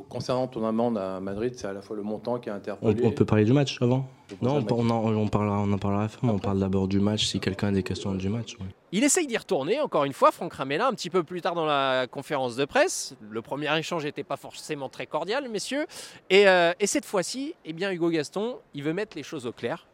Concernant 0.10 0.48
ton 0.48 0.66
amende 0.66 0.98
à 0.98 1.22
Madrid, 1.22 1.54
c'est 1.56 1.68
à 1.68 1.72
la 1.72 1.82
fois 1.82 1.96
le 1.96 2.04
montant 2.04 2.40
qui 2.40 2.50
a 2.50 2.56
interpellé. 2.56 3.02
On, 3.06 3.12
peut 3.12 3.24
parler 3.24 3.46
du 3.46 3.54
match 3.54 3.78
avant 3.82 4.06
Non, 4.42 4.64
on, 4.70 4.90
on, 4.90 5.18
on, 5.18 5.28
parlera, 5.30 5.60
on 5.60 5.72
en 5.72 5.78
parlera 5.78 6.04
à 6.04 6.08
On 6.24 6.40
parle 6.40 6.60
d'abord 6.60 6.90
du 6.90 7.00
match 7.00 7.26
si 7.26 7.40
quelqu'un 7.40 7.70
a 7.70 7.72
des 7.72 7.84
questions 7.84 8.14
du 8.14 8.28
match. 8.28 8.58
Il 8.94 9.06
essaye 9.06 9.26
d'y 9.26 9.38
retourner, 9.38 9.80
encore 9.80 10.04
une 10.04 10.12
fois, 10.12 10.32
Franck 10.32 10.54
Ramella, 10.54 10.88
un 10.88 10.94
petit 10.94 11.10
peu 11.10 11.24
plus 11.24 11.42
tard 11.42 11.56
dans 11.56 11.66
la 11.66 12.08
conférence 12.12 12.58
de 12.58 12.66
presse. 12.66 13.16
Le 13.22 13.42
premier 13.42 13.74
échange 13.78 14.04
n'était 14.04 14.26
pas 14.26 14.36
forcément 14.36 14.90
très 14.90 15.08
cordial, 15.08 15.48
messieurs. 15.48 15.86
Et, 16.30 16.46
euh, 16.50 16.74
et 16.78 16.88
cette 16.88 17.06
fois-ci, 17.06 17.56
eh 17.64 17.72
bien, 17.72 17.90
Hugo 17.92 18.10
Gaston, 18.10 18.60
il 18.74 18.84
veut 18.84 18.92
mettre 18.92 19.16
les 19.16 19.24
choses 19.24 19.48
au 19.48 19.54
clair. 19.54 19.88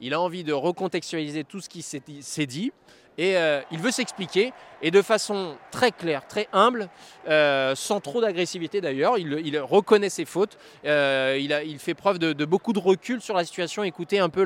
Il 0.00 0.12
a 0.12 0.20
envie 0.20 0.42
de 0.42 0.52
recontextualiser 0.52 1.44
tout 1.44 1.60
ce 1.60 1.68
qui 1.68 1.82
s'est 1.82 2.46
dit 2.46 2.72
et 3.18 3.36
euh, 3.36 3.60
il 3.70 3.78
veut 3.78 3.90
s'expliquer 3.90 4.52
et 4.84 4.90
de 4.90 5.02
façon 5.02 5.54
très 5.70 5.92
claire, 5.92 6.26
très 6.26 6.48
humble, 6.52 6.88
euh, 7.28 7.74
sans 7.76 8.00
trop 8.00 8.20
d'agressivité 8.20 8.80
d'ailleurs. 8.80 9.16
Il, 9.18 9.58
reconnaît 9.58 10.08
ses 10.08 10.24
fautes, 10.24 10.58
euh, 10.84 11.38
il, 11.40 11.78
fait 11.78 11.94
preuve 11.94 12.18
de, 12.18 12.44
beaucoup 12.44 12.72
de 12.72 12.78
recul 12.78 13.20
sur 13.20 13.36
la 13.36 13.44
situation. 13.44 13.84
Écoutez 13.84 14.18
un 14.18 14.28
peu 14.28 14.44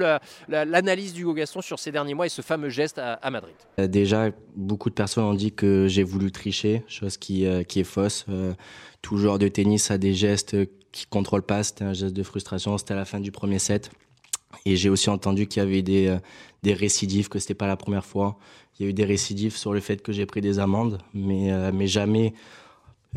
l'analyse 0.48 1.14
du 1.14 1.32
Gaston 1.32 1.62
sur 1.62 1.78
ces 1.78 1.90
derniers 1.90 2.14
mois 2.14 2.26
et 2.26 2.30
ce 2.30 2.42
fameux 2.42 2.68
geste 2.68 2.98
à, 2.98 3.30
Madrid. 3.30 3.54
Déjà, 3.78 4.30
beaucoup 4.54 4.90
de 4.90 4.94
personnes 4.94 5.24
ont 5.24 5.34
dit 5.34 5.52
que 5.52 5.86
j'ai 5.88 6.02
voulu 6.02 6.30
tricher, 6.30 6.82
chose 6.86 7.16
qui, 7.16 7.44
est 7.44 7.84
fausse. 7.84 8.26
tout 9.00 9.16
joueur 9.16 9.38
de 9.38 9.48
tennis 9.48 9.90
a 9.90 9.96
des 9.96 10.12
gestes 10.12 10.56
qui 10.92 11.06
contrôlent 11.06 11.42
pas. 11.42 11.62
C'était 11.62 11.84
un 11.84 11.94
geste 11.94 12.14
de 12.14 12.22
frustration. 12.22 12.76
C'était 12.76 12.92
à 12.92 12.96
la 12.96 13.04
fin 13.04 13.20
du 13.20 13.32
premier 13.32 13.58
set. 13.58 13.90
Et 14.64 14.76
j'ai 14.76 14.88
aussi 14.88 15.10
entendu 15.10 15.46
qu'il 15.46 15.62
y 15.62 15.66
avait 15.66 15.82
des, 15.82 16.08
euh, 16.08 16.18
des 16.62 16.74
récidives, 16.74 17.28
que 17.28 17.38
c'était 17.38 17.54
pas 17.54 17.66
la 17.66 17.76
première 17.76 18.04
fois. 18.04 18.38
Il 18.78 18.84
y 18.84 18.86
a 18.86 18.90
eu 18.90 18.92
des 18.92 19.04
récidives 19.04 19.56
sur 19.56 19.72
le 19.72 19.80
fait 19.80 20.02
que 20.02 20.12
j'ai 20.12 20.26
pris 20.26 20.40
des 20.40 20.58
amendes, 20.58 20.98
mais, 21.14 21.52
euh, 21.52 21.70
mais 21.72 21.86
jamais 21.86 22.34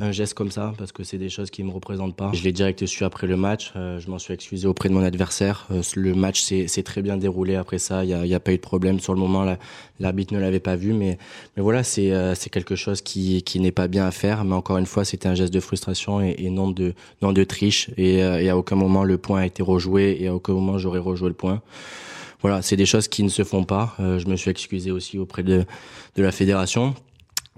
un 0.01 0.11
geste 0.11 0.33
comme 0.33 0.51
ça 0.51 0.73
parce 0.77 0.91
que 0.91 1.03
c'est 1.03 1.17
des 1.17 1.29
choses 1.29 1.49
qui 1.49 1.63
me 1.63 1.71
représentent 1.71 2.15
pas. 2.15 2.31
Je 2.33 2.43
l'ai 2.43 2.51
direct 2.51 2.85
su 2.85 3.03
après 3.03 3.27
le 3.27 3.37
match. 3.37 3.71
Euh, 3.75 3.99
je 3.99 4.09
m'en 4.09 4.19
suis 4.19 4.33
excusé 4.33 4.67
auprès 4.67 4.89
de 4.89 4.93
mon 4.93 5.03
adversaire. 5.03 5.67
Euh, 5.71 5.81
le 5.95 6.13
match 6.13 6.41
s'est 6.41 6.83
très 6.83 7.01
bien 7.01 7.17
déroulé 7.17 7.55
après 7.55 7.79
ça. 7.79 8.03
Il 8.03 8.15
n'y 8.15 8.33
a, 8.33 8.39
pas 8.39 8.51
eu 8.51 8.57
de 8.57 8.61
problème 8.61 8.99
sur 8.99 9.13
le 9.13 9.19
moment. 9.19 9.45
L'arbitre 9.99 10.33
ne 10.33 10.39
l'avait 10.39 10.59
pas 10.59 10.75
vu, 10.75 10.93
mais 10.93 11.17
voilà, 11.57 11.83
c'est 11.83 12.11
euh, 12.11 12.35
c'est 12.35 12.49
quelque 12.49 12.75
chose 12.75 13.01
qui 13.01 13.43
n'est 13.55 13.71
pas 13.71 13.87
bien 13.87 14.05
à 14.05 14.11
faire. 14.11 14.43
Mais 14.43 14.55
encore 14.55 14.77
une 14.77 14.85
fois, 14.85 15.05
c'était 15.05 15.27
un 15.27 15.35
geste 15.35 15.53
de 15.53 15.59
frustration 15.59 16.21
et, 16.21 16.49
non 16.49 16.71
de 16.71 17.43
triche. 17.43 17.89
Et, 17.97 18.21
à 18.21 18.57
aucun 18.57 18.75
moment 18.75 19.03
le 19.03 19.17
point 19.17 19.41
a 19.41 19.45
été 19.45 19.61
rejoué 19.61 20.17
et 20.19 20.27
à 20.27 20.33
aucun 20.33 20.53
moment 20.53 20.79
j'aurais 20.79 20.99
rejoué 20.99 21.29
le 21.29 21.35
point 21.35 21.61
voilà, 22.41 22.61
c'est 22.61 22.77
des 22.77 22.85
choses 22.85 23.07
qui 23.09 23.21
ne 23.23 23.29
se 23.29 23.43
font 23.43 23.65
pas. 23.65 23.95
je 23.99 24.25
me 24.27 24.37
suis 24.37 24.49
excusé 24.49 24.91
aussi 24.91 25.19
auprès 25.19 25.43
de 25.43 25.65
la 26.17 26.31
fédération 26.31 26.95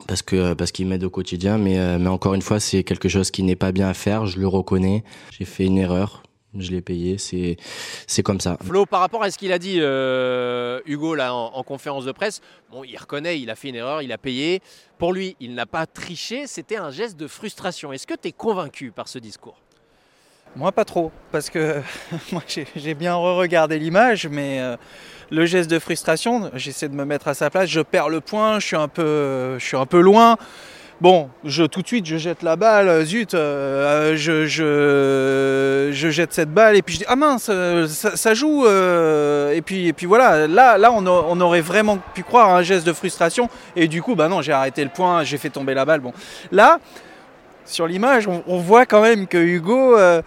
parce 0.07 0.21
que 0.21 0.53
parce 0.53 0.71
qu'il 0.71 0.87
m'aide 0.87 1.03
au 1.03 1.09
quotidien 1.09 1.57
mais 1.57 1.79
euh, 1.79 1.97
mais 1.99 2.09
encore 2.09 2.33
une 2.33 2.41
fois 2.41 2.59
c'est 2.59 2.83
quelque 2.83 3.09
chose 3.09 3.31
qui 3.31 3.43
n'est 3.43 3.55
pas 3.55 3.71
bien 3.71 3.89
à 3.89 3.93
faire 3.93 4.25
je 4.25 4.39
le 4.39 4.47
reconnais. 4.47 5.03
J'ai 5.31 5.45
fait 5.45 5.65
une 5.65 5.77
erreur 5.77 6.23
je 6.57 6.71
l'ai 6.71 6.81
payé 6.81 7.17
c'est 7.17 7.57
c'est 8.07 8.23
comme 8.23 8.41
ça. 8.41 8.57
Flo 8.63 8.85
par 8.85 8.99
rapport 8.99 9.23
à 9.23 9.31
ce 9.31 9.37
qu'il 9.37 9.51
a 9.53 9.59
dit 9.59 9.77
euh, 9.79 10.81
Hugo 10.85 11.15
là 11.15 11.33
en, 11.33 11.63
conférence 11.63 12.05
de 12.05 12.11
presse 12.11 12.41
bon 12.71 12.83
il 12.83 12.97
reconnaît 12.97 13.39
il 13.39 13.49
a 13.49 13.55
fait 13.55 13.69
une 13.69 13.75
erreur 13.75 14.01
il 14.01 14.11
a 14.11 14.17
payé. 14.17 14.61
Pour 14.97 15.13
lui 15.13 15.35
il 15.39 15.53
n'a 15.53 15.65
pas 15.65 15.85
triché 15.85 16.47
c'était 16.47 16.77
un 16.77 16.91
geste 16.91 17.17
de 17.17 17.27
frustration. 17.27 17.93
Est-ce 17.93 18.07
que 18.07 18.15
tu 18.15 18.29
es 18.29 18.31
convaincu 18.31 18.91
par 18.91 19.07
ce 19.07 19.19
discours? 19.19 19.57
Moi 20.55 20.71
pas 20.71 20.85
trop 20.85 21.11
parce 21.31 21.49
que 21.49 21.81
moi 22.31 22.43
j'ai 22.47 22.93
bien 22.93 23.15
re-regardé 23.15 23.79
l'image 23.79 24.27
mais 24.27 24.59
euh, 24.59 24.75
le 25.31 25.45
geste 25.45 25.71
de 25.71 25.79
frustration, 25.79 26.51
j'essaie 26.55 26.89
de 26.89 26.93
me 26.93 27.05
mettre 27.05 27.29
à 27.29 27.33
sa 27.33 27.49
place, 27.49 27.69
je 27.69 27.79
perds 27.79 28.09
le 28.09 28.19
point, 28.19 28.59
je 28.59 28.67
suis 28.67 28.75
un 28.75 28.89
peu, 28.89 29.57
je 29.57 29.65
suis 29.65 29.77
un 29.77 29.85
peu 29.85 30.01
loin. 30.01 30.37
Bon, 30.99 31.29
je, 31.45 31.63
tout 31.63 31.81
de 31.81 31.87
suite, 31.87 32.05
je 32.05 32.17
jette 32.17 32.43
la 32.43 32.55
balle, 32.55 33.03
zut, 33.05 33.33
euh, 33.33 34.15
je, 34.15 34.45
je, 34.45 36.09
jette 36.11 36.31
cette 36.33 36.53
balle 36.53 36.75
et 36.75 36.83
puis 36.83 36.93
je 36.93 36.99
dis, 36.99 37.05
ah 37.07 37.15
mince, 37.15 37.49
ça, 37.87 38.33
joue. 38.35 38.67
Euh, 38.67 39.53
et, 39.53 39.61
puis, 39.61 39.87
et 39.87 39.93
puis 39.93 40.05
voilà, 40.05 40.47
là, 40.47 40.77
là 40.77 40.91
on, 40.91 41.41
aurait 41.41 41.61
vraiment 41.61 41.97
pu 42.13 42.21
croire 42.21 42.49
à 42.49 42.57
un 42.57 42.61
geste 42.61 42.85
de 42.85 42.93
frustration. 42.93 43.49
Et 43.75 43.87
du 43.87 44.03
coup, 44.03 44.15
bah 44.15 44.27
non, 44.27 44.43
j'ai 44.43 44.51
arrêté 44.51 44.83
le 44.83 44.91
point, 44.91 45.23
j'ai 45.23 45.39
fait 45.39 45.49
tomber 45.49 45.73
la 45.73 45.85
balle. 45.85 46.01
Bon, 46.01 46.13
là, 46.51 46.77
sur 47.65 47.87
l'image, 47.87 48.27
on, 48.27 48.57
voit 48.57 48.85
quand 48.85 49.01
même 49.01 49.25
que 49.27 49.37
Hugo, 49.37 49.97
euh, 49.97 50.21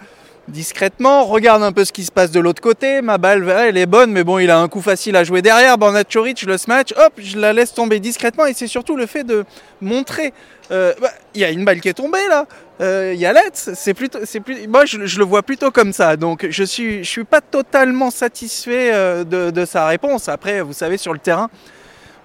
discrètement, 0.47 1.25
regarde 1.25 1.63
un 1.63 1.71
peu 1.71 1.85
ce 1.85 1.91
qui 1.91 2.03
se 2.03 2.11
passe 2.11 2.31
de 2.31 2.39
l'autre 2.39 2.61
côté. 2.61 3.01
Ma 3.01 3.17
balle, 3.17 3.47
elle 3.49 3.77
est 3.77 3.85
bonne, 3.85 4.11
mais 4.11 4.23
bon, 4.23 4.39
il 4.39 4.49
a 4.49 4.59
un 4.59 4.67
coup 4.67 4.81
facile 4.81 5.15
à 5.15 5.23
jouer 5.23 5.41
derrière. 5.41 5.77
Choric, 6.11 6.43
le 6.43 6.57
smash, 6.57 6.93
hop, 6.97 7.13
je 7.17 7.37
la 7.37 7.53
laisse 7.53 7.73
tomber 7.73 7.99
discrètement. 7.99 8.45
Et 8.45 8.53
c'est 8.53 8.67
surtout 8.67 8.95
le 8.95 9.05
fait 9.05 9.23
de 9.23 9.45
montrer. 9.81 10.33
Euh, 10.71 10.93
bah, 10.99 11.11
il 11.33 11.41
y 11.41 11.45
a 11.45 11.51
une 11.51 11.63
balle 11.63 11.79
qui 11.79 11.89
est 11.89 11.93
tombée 11.93 12.27
là. 12.27 12.45
Euh, 12.81 13.11
Il 13.13 13.19
y 13.19 13.25
a. 13.25 13.33
C'est 13.53 13.93
plutôt. 13.93 14.19
Moi, 14.67 14.85
je, 14.85 15.17
le 15.19 15.25
vois 15.25 15.43
plutôt 15.43 15.71
comme 15.71 15.93
ça. 15.93 16.17
Donc, 16.17 16.47
je 16.49 16.63
suis, 16.63 17.05
suis 17.05 17.23
pas 17.23 17.41
totalement 17.41 18.11
satisfait 18.11 18.91
euh, 18.93 19.23
de, 19.23 19.65
sa 19.65 19.87
réponse. 19.87 20.29
Après, 20.29 20.61
vous 20.61 20.73
savez, 20.73 20.97
sur 20.97 21.13
le 21.13 21.19
terrain. 21.19 21.49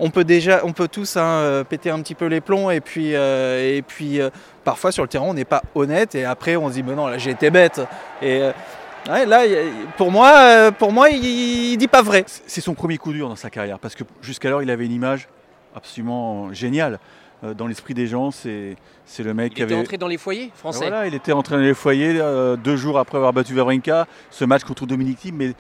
On 0.03 0.11
peut 0.11 0.25
déjà, 0.25 0.63
on 0.65 0.73
peut 0.73 0.89
tous 0.89 1.17
hein, 1.17 1.63
péter 1.69 1.91
un 1.91 2.01
petit 2.01 2.15
peu 2.15 2.27
les 2.27 2.41
plombs 2.41 2.71
et 2.71 2.81
puis, 2.81 3.15
euh, 3.15 3.77
et 3.77 3.83
puis 3.83 4.19
parfois 4.65 4.93
sur 4.93 5.03
le 5.03 5.09
terrain 5.09 5.27
on 5.29 5.35
n'est 5.35 5.45
pas 5.45 5.63
honnête 5.75 6.15
et 6.15 6.25
après 6.25 6.57
on 6.57 6.69
se 6.69 6.75
dit 6.75 6.83
mais 6.83 6.95
non 6.95 7.07
là 7.07 7.19
j'ai 7.19 7.31
été 7.31 7.51
bête. 7.51 7.81
Et 8.23 8.41
ouais, 9.09 9.27
là 9.27 9.43
pour 9.99 10.11
moi 10.11 10.73
pour 10.73 10.91
moi 10.91 11.11
il, 11.11 11.25
il 11.73 11.77
dit 11.77 11.87
pas 11.87 12.03
vrai. 12.03 12.25
C'est 12.27 12.63
son 12.63 12.75
premier 12.75 12.97
coup 12.97 13.13
dur 13.13 13.29
dans 13.29 13.37
sa 13.37 13.51
carrière 13.51 13.79
parce 13.79 13.95
que 13.95 14.05
jusqu'alors 14.23 14.63
il 14.63 14.71
avait 14.71 14.87
une 14.87 14.93
image 14.93 15.29
absolument 15.77 16.53
géniale. 16.53 16.99
Dans 17.57 17.67
l'esprit 17.67 17.95
des 17.95 18.07
gens 18.07 18.31
c'est 18.31 18.77
c'est 19.07 19.23
le 19.23 19.33
mec 19.33 19.53
il 19.53 19.57
qui 19.57 19.63
était 19.63 19.73
avait 19.73 19.81
entré 19.81 19.97
dans 19.97 20.09
les 20.09 20.19
foyers 20.19 20.51
français. 20.55 20.89
Voilà 20.89 21.07
il 21.07 21.15
était 21.15 21.33
entré 21.33 21.57
dans 21.57 21.63
les 21.63 21.73
foyers 21.73 22.21
euh, 22.21 22.57
deux 22.57 22.77
jours 22.77 22.99
après 22.99 23.17
avoir 23.17 23.33
battu 23.33 23.55
Wawrinka 23.55 24.07
ce 24.31 24.45
match 24.45 24.63
contre 24.65 24.85
Dominique 24.85 25.21
Thiem 25.21 25.37
mais 25.37 25.53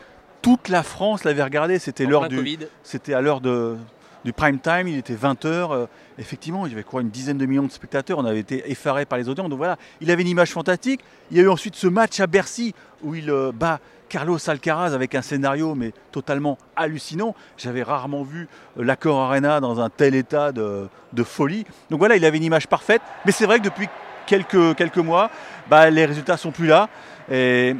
toute 0.43 0.69
la 0.69 0.83
France 0.83 1.25
l'avait 1.25 1.43
regardé. 1.43 1.79
C'était 1.79 2.05
l'heure 2.05 2.29
du 2.29 2.59
c'était 2.83 3.15
à 3.15 3.23
l'heure 3.23 3.41
de 3.41 3.77
du 4.25 4.33
prime 4.33 4.59
time, 4.59 4.87
il 4.87 4.99
était 4.99 5.15
20h. 5.15 5.47
Euh, 5.47 5.87
effectivement, 6.19 6.67
il 6.67 6.71
y 6.71 6.75
avait 6.75 6.85
quoi, 6.85 7.01
une 7.01 7.11
dizaine 7.11 7.39
de 7.39 7.47
millions 7.47 7.65
de 7.65 7.71
spectateurs. 7.71 8.19
On 8.19 8.25
avait 8.25 8.41
été 8.41 8.71
effarés 8.71 9.07
par 9.07 9.19
les 9.19 9.29
audiences. 9.29 9.49
Donc 9.49 9.59
voilà, 9.59 9.77
il 10.01 10.11
avait 10.11 10.23
une 10.23 10.29
image 10.29 10.51
fantastique. 10.51 11.01
Il 11.31 11.37
y 11.37 11.41
a 11.41 11.43
eu 11.45 11.49
ensuite 11.49 11.77
ce 11.77 11.87
match 11.87 12.21
à 12.21 12.27
Bercy 12.27 12.75
où 13.03 13.15
il 13.15 13.31
euh, 13.31 13.53
bat 13.53 13.81
Carlos 14.09 14.39
Alcaraz 14.49 14.93
avec 14.93 15.15
un 15.15 15.23
scénario 15.23 15.75
mais 15.75 15.93
totalement 16.13 16.59
hallucinant. 16.77 17.35
J'avais 17.57 17.83
rarement 17.83 18.23
vu 18.23 18.49
euh, 18.79 18.85
l'accord 18.85 19.21
Arena 19.21 19.61
dans 19.61 19.81
un 19.81 19.89
tel 19.89 20.15
état 20.15 20.53
de, 20.53 20.89
folie. 21.25 21.65
Donc 21.91 22.01
voilà, 22.01 22.17
il 22.17 22.25
avait 22.25 22.37
une 22.37 22.45
image 22.45 22.67
parfaite. 22.67 23.03
Mais 23.25 23.33
c'est 23.33 23.47
vrai 23.47 23.59
que 23.59 23.65
depuis 23.65 23.89
quelques, 24.27 24.99
mois, 24.99 25.31
bah, 25.69 25.91
les 25.91 26.05
résultats 26.05 26.37
sont 26.37 26.51
plus 26.51 26.67
là. 26.67 26.89
Et, 27.31 27.75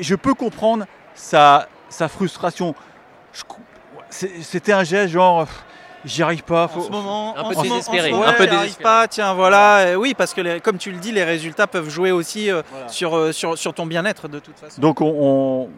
je 0.00 0.14
peux 0.14 0.34
comprendre 0.34 0.86
sa, 1.14 1.68
frustration. 2.08 2.74
C'était 4.10 4.72
un 4.72 4.84
geste 4.84 5.12
genre 5.12 5.46
j'y 6.04 6.22
arrive 6.22 6.42
pas. 6.42 6.68
Faut... 6.68 6.80
En 6.80 6.84
ce 6.84 6.90
moment, 6.90 7.36
un 7.36 7.50
peu 7.50 7.56
en 7.56 7.62
désespéré. 7.62 8.12
Ouais, 8.12 8.26
un 8.26 8.32
peu 8.32 8.46
désespéré. 8.46 8.82
pas, 8.82 9.08
tiens, 9.08 9.34
voilà. 9.34 9.78
Euh, 9.78 9.94
oui, 9.94 10.14
parce 10.14 10.34
que 10.34 10.40
les, 10.40 10.60
comme 10.60 10.78
tu 10.78 10.90
le 10.90 10.98
dis, 10.98 11.12
les 11.12 11.24
résultats 11.24 11.66
peuvent 11.66 11.88
jouer 11.88 12.10
aussi 12.10 12.50
euh, 12.50 12.62
voilà. 12.70 12.88
sur, 12.88 13.16
euh, 13.16 13.32
sur, 13.32 13.56
sur 13.58 13.74
ton 13.74 13.86
bien-être 13.86 14.28
de 14.28 14.38
toute 14.38 14.58
façon. 14.58 14.80
Donc, 14.80 15.00
on, 15.00 15.14
on, 15.20 15.68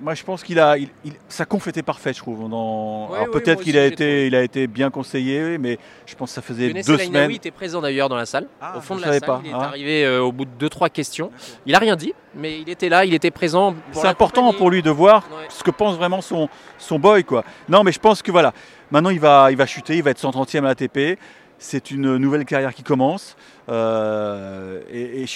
moi, 0.00 0.14
je 0.14 0.22
pense 0.24 0.42
qu'il 0.42 0.58
a, 0.58 0.76
il, 0.78 0.88
il, 1.04 1.12
sa 1.28 1.44
conf 1.44 1.66
était 1.68 1.82
parfaite, 1.82 2.14
je 2.16 2.20
trouve. 2.20 2.48
Dans... 2.48 3.08
Ouais, 3.10 3.16
Alors 3.18 3.26
oui, 3.26 3.32
peut-être 3.40 3.62
qu'il 3.62 3.76
a 3.78 3.84
été, 3.84 4.26
il 4.26 4.34
a 4.34 4.42
été 4.42 4.66
bien 4.66 4.90
conseillé, 4.90 5.58
mais 5.58 5.78
je 6.06 6.14
pense 6.14 6.30
que 6.30 6.34
ça 6.34 6.42
faisait 6.42 6.72
deux 6.72 6.98
semaines. 6.98 7.28
Oui, 7.28 7.36
était 7.36 7.50
présent 7.50 7.80
d'ailleurs 7.80 8.08
dans 8.08 8.16
la 8.16 8.26
salle, 8.26 8.46
ah, 8.60 8.74
au 8.78 8.80
fond 8.80 8.94
de 8.94 9.00
je 9.00 9.04
la 9.06 9.12
savais 9.12 9.18
salle. 9.20 9.28
Pas. 9.28 9.40
Il 9.44 9.50
est 9.50 9.54
Ah. 9.54 9.64
arrivé 9.64 10.04
euh, 10.06 10.22
au 10.22 10.32
bout 10.32 10.44
de 10.44 10.50
deux 10.58 10.68
trois 10.68 10.88
questions. 10.88 11.30
Il 11.66 11.74
a 11.74 11.78
rien 11.78 11.96
dit, 11.96 12.12
mais 12.34 12.60
il 12.60 12.68
était 12.68 12.88
là, 12.88 13.04
il 13.04 13.14
était 13.14 13.30
présent. 13.30 13.74
C'est 13.92 14.06
important 14.08 14.52
pour 14.52 14.70
lui 14.70 14.82
de 14.82 14.90
voir 14.90 15.24
Ouais. 15.30 15.46
ce 15.48 15.62
que 15.62 15.70
pense 15.70 15.96
vraiment 15.96 16.20
son, 16.20 16.48
son 16.78 16.98
boy, 16.98 17.24
quoi. 17.24 17.44
Non, 17.68 17.82
mais 17.84 17.92
je 17.92 17.98
pense 18.00 18.22
que 18.22 18.30
voilà. 18.30 18.52
Maintenant, 18.90 19.10
il 19.10 19.20
va, 19.20 19.50
il 19.50 19.56
va 19.56 19.66
chuter, 19.66 19.96
il 19.96 20.02
va 20.02 20.10
être 20.10 20.20
130e 20.20 20.58
à 20.64 20.68
l'ATP. 20.68 21.18
C'est 21.62 21.90
une 21.90 22.16
nouvelle 22.16 22.46
carrière 22.46 22.74
qui 22.74 22.82
commence. 22.82 23.36
Euh, 23.68 24.80
et, 24.90 25.26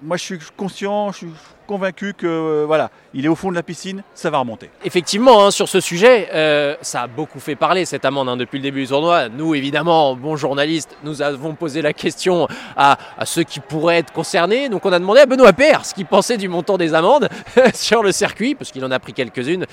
moi, 0.00 0.16
je 0.16 0.22
suis 0.22 0.38
conscient, 0.56 1.10
je 1.10 1.16
suis 1.18 1.28
convaincu 1.66 2.14
que 2.16 2.26
euh, 2.26 2.64
voilà, 2.64 2.92
il 3.14 3.24
est 3.24 3.28
au 3.28 3.34
fond 3.34 3.50
de 3.50 3.56
la 3.56 3.64
piscine, 3.64 4.04
ça 4.14 4.30
va 4.30 4.38
remonter. 4.38 4.70
Effectivement, 4.84 5.44
hein, 5.44 5.50
sur 5.50 5.68
ce 5.68 5.80
sujet, 5.80 6.28
euh, 6.32 6.76
ça 6.82 7.02
a 7.02 7.06
beaucoup 7.08 7.40
fait 7.40 7.56
parler 7.56 7.84
cette 7.84 8.04
amende 8.04 8.28
hein, 8.28 8.36
depuis 8.36 8.58
le 8.58 8.62
début 8.62 8.82
du 8.82 8.86
tournoi. 8.86 9.28
Nous, 9.28 9.56
évidemment, 9.56 10.14
bons 10.14 10.36
journalistes, 10.36 10.96
nous 11.02 11.20
avons 11.20 11.54
posé 11.54 11.82
la 11.82 11.92
question 11.92 12.46
à, 12.76 12.96
à, 13.18 13.26
ceux 13.26 13.42
qui 13.42 13.58
pourraient 13.58 13.98
être 13.98 14.12
concernés. 14.12 14.68
Donc, 14.68 14.86
on 14.86 14.92
a 14.92 15.00
demandé 15.00 15.18
à 15.22 15.26
Benoît 15.26 15.52
Père 15.52 15.84
ce 15.84 15.94
qu'il 15.94 16.06
pensait 16.06 16.36
du 16.36 16.48
montant 16.48 16.78
des 16.78 16.94
amendes 16.94 17.28
sur 17.74 18.04
le 18.04 18.12
circuit, 18.12 18.54
parce 18.54 18.70
qu'il 18.70 18.84
en 18.84 18.90
a 18.92 19.00
pris 19.00 19.12
quelques-unes. 19.12 19.66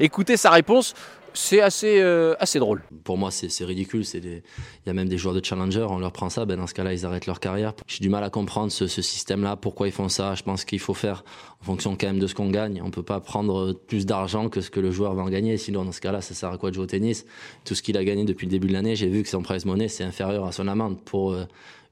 Écoutez 0.00 0.36
sa 0.36 0.50
réponse 0.50 0.94
c'est 1.34 1.60
assez, 1.60 2.00
euh, 2.00 2.34
assez 2.38 2.58
drôle. 2.58 2.82
Pour 3.04 3.18
moi, 3.18 3.30
c'est 3.30 3.64
ridicule. 3.64 4.04
Il 4.14 4.42
y 4.86 4.90
a 4.90 4.92
même 4.92 5.08
des 5.08 5.18
joueurs 5.18 5.34
de 5.34 5.44
challenger, 5.44 5.86
on 5.88 5.98
leur 5.98 6.12
prend 6.12 6.30
ça, 6.30 6.44
ben 6.44 6.56
dans 6.56 6.66
ce 6.66 6.74
cas-là, 6.74 6.92
ils 6.92 7.06
arrêtent 7.06 7.26
leur 7.26 7.40
carrière. 7.40 7.74
J'ai 7.86 8.00
du 8.00 8.08
mal 8.08 8.24
à 8.24 8.30
comprendre 8.30 8.72
ce, 8.72 8.86
ce 8.86 9.02
système-là, 9.02 9.56
pourquoi 9.56 9.88
ils 9.88 9.92
font 9.92 10.08
ça. 10.08 10.34
Je 10.34 10.42
pense 10.42 10.64
qu'il 10.64 10.80
faut 10.80 10.94
faire 10.94 11.24
en 11.60 11.64
fonction 11.64 11.96
quand 11.98 12.06
même 12.06 12.18
de 12.18 12.26
ce 12.26 12.34
qu'on 12.34 12.50
gagne. 12.50 12.82
On 12.84 12.90
peut 12.90 13.02
pas 13.02 13.20
prendre 13.20 13.72
plus 13.72 14.06
d'argent 14.06 14.48
que 14.48 14.60
ce 14.60 14.70
que 14.70 14.80
le 14.80 14.90
joueur 14.90 15.14
va 15.14 15.22
en 15.22 15.28
gagner. 15.28 15.56
Sinon, 15.56 15.84
dans 15.84 15.92
ce 15.92 16.00
cas-là, 16.00 16.20
ça 16.20 16.34
sert 16.34 16.50
à 16.50 16.58
quoi 16.58 16.70
de 16.70 16.74
jouer 16.74 16.84
au 16.84 16.88
tennis? 16.88 17.24
Tout 17.64 17.74
ce 17.74 17.82
qu'il 17.82 17.96
a 17.96 18.04
gagné 18.04 18.24
depuis 18.24 18.46
le 18.46 18.50
début 18.50 18.68
de 18.68 18.72
l'année, 18.72 18.96
j'ai 18.96 19.08
vu 19.08 19.22
que 19.22 19.28
son 19.28 19.42
prize 19.42 19.64
money, 19.64 19.88
c'est 19.88 20.04
inférieur 20.04 20.46
à 20.46 20.52
son 20.52 20.68
amende 20.68 21.00
pour... 21.04 21.32
Euh, 21.32 21.44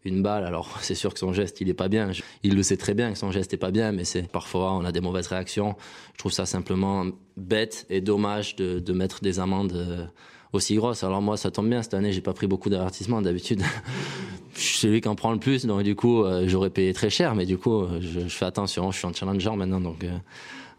une 0.04 0.22
balle. 0.22 0.44
Alors 0.44 0.78
c'est 0.82 0.94
sûr 0.94 1.12
que 1.12 1.18
son 1.18 1.32
geste 1.32 1.60
il 1.60 1.68
est 1.68 1.74
pas 1.74 1.88
bien. 1.88 2.10
Il 2.42 2.54
le 2.54 2.62
sait 2.62 2.76
très 2.76 2.94
bien 2.94 3.12
que 3.12 3.18
son 3.18 3.30
geste 3.30 3.52
est 3.52 3.58
pas 3.58 3.70
bien, 3.70 3.92
mais 3.92 4.04
c'est 4.04 4.30
parfois 4.30 4.72
on 4.74 4.84
a 4.84 4.92
des 4.92 5.00
mauvaises 5.00 5.26
réactions. 5.26 5.76
Je 6.14 6.18
trouve 6.18 6.32
ça 6.32 6.46
simplement 6.46 7.06
bête 7.36 7.86
et 7.90 8.00
dommage 8.00 8.56
de, 8.56 8.92
mettre 8.92 9.20
des 9.20 9.40
amendes 9.40 9.72
euh, 9.72 10.04
aussi 10.52 10.74
grosses. 10.74 11.04
Alors 11.04 11.22
moi 11.22 11.36
ça 11.36 11.50
tombe 11.50 11.68
bien 11.68 11.82
cette 11.82 11.94
année 11.94 12.12
j'ai 12.12 12.20
pas 12.20 12.32
pris 12.32 12.46
beaucoup 12.46 12.70
d'avertissements. 12.70 13.22
D'habitude 13.22 13.62
je 14.54 14.60
suis 14.60 14.78
celui 14.78 15.00
qui 15.00 15.08
en 15.08 15.14
prend 15.14 15.32
le 15.32 15.38
plus, 15.38 15.66
donc 15.66 15.82
du 15.82 15.94
coup 15.94 16.24
euh, 16.24 16.44
j'aurais 16.46 16.70
payé 16.70 16.92
très 16.92 17.10
cher, 17.10 17.34
mais 17.34 17.46
du 17.46 17.58
coup 17.58 17.86
je, 18.00 18.20
je, 18.20 18.28
fais 18.28 18.46
attention. 18.46 18.90
Je 18.90 18.98
suis 18.98 19.06
en 19.06 19.12
challenger 19.12 19.54
maintenant, 19.56 19.80
donc. 19.80 20.04
Euh, 20.04 20.16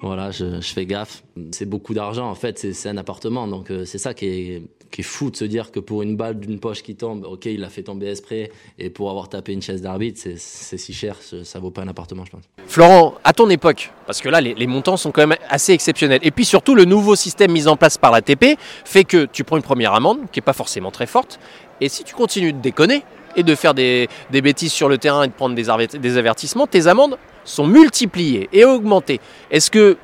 voilà, 0.02 0.32
je, 0.32 0.60
fais 0.62 0.86
gaffe. 0.86 1.24
C'est 1.52 1.68
beaucoup 1.68 1.94
d'argent 1.94 2.30
en 2.30 2.36
fait, 2.36 2.74
c'est 2.74 2.90
un 2.90 2.98
appartement, 2.98 3.48
donc 3.48 3.70
euh, 3.70 3.86
c'est 3.86 4.00
ça 4.00 4.14
qui 4.14 4.26
est, 4.26 4.64
qui 4.90 5.02
est 5.02 5.04
fou 5.04 5.30
de 5.30 5.36
se 5.36 5.46
dire 5.46 5.72
que 5.72 5.80
pour 5.80 6.02
une 6.02 6.16
balle 6.16 6.40
d'une 6.40 6.60
poche 6.60 6.82
qui 6.82 6.96
tombe, 6.96 7.24
ok, 7.26 7.46
il 7.46 7.60
l'a 7.60 7.70
fait 7.70 7.84
tomber 7.84 8.08
esprit, 8.08 8.50
et 8.80 8.90
pour 8.90 9.12
avoir 9.12 9.30
tapé 9.30 9.54
une 9.54 9.62
chaise 9.62 9.82
d'arbitre, 9.82 10.20
c'est 10.38 10.78
si 10.78 10.94
cher, 10.94 11.18
ça 11.44 11.60
vaut 11.60 11.70
pas 11.70 11.84
un 11.84 11.88
appartement, 11.88 12.26
je 12.26 12.32
pense. 12.32 12.44
Florent, 12.66 13.14
à 13.24 13.34
ton 13.34 13.50
époque, 13.50 13.92
parce 14.08 14.22
que 14.22 14.30
là 14.30 14.42
les, 14.42 14.68
montants 14.68 14.98
sont 14.98 15.12
quand 15.12 15.26
même 15.28 15.38
assez 15.50 15.72
exceptionnels, 15.72 16.20
et 16.24 16.32
puis 16.32 16.46
surtout 16.46 16.74
le 16.74 16.86
nouveau 16.86 17.16
système 17.16 17.52
mis 17.52 17.68
en 17.68 17.78
place 17.78 18.00
par 18.00 18.12
l'ATP 18.12 18.58
fait 18.86 19.04
que 19.04 19.26
tu 19.26 19.44
prends 19.44 19.58
une 19.58 19.64
première 19.64 19.94
amende 19.94 20.20
qui 20.32 20.40
est 20.40 20.44
pas 20.44 20.54
forcément 20.54 20.90
très 20.90 21.08
forte, 21.08 21.40
et 21.80 21.90
si 21.90 22.04
tu 22.04 22.16
continues 22.16 22.54
de 22.54 22.60
déconner 22.60 23.04
et 23.36 23.44
de 23.44 23.56
faire 23.56 23.76
des, 23.76 24.10
des 24.32 24.42
bêtises 24.42 24.74
sur 24.74 24.90
le 24.90 24.98
terrain 24.98 25.24
et 25.24 25.28
de 25.28 25.34
prendre 25.34 25.56
des, 25.56 26.00
des 26.00 26.18
avertissements, 26.18 26.66
tes 26.66 26.88
amendes 26.88 27.18
sont 27.44 27.68
multipliées 27.68 28.50
et 28.52 28.66
augmentées. 28.66 29.20
Est-ce 29.50 29.72
que 29.72 29.98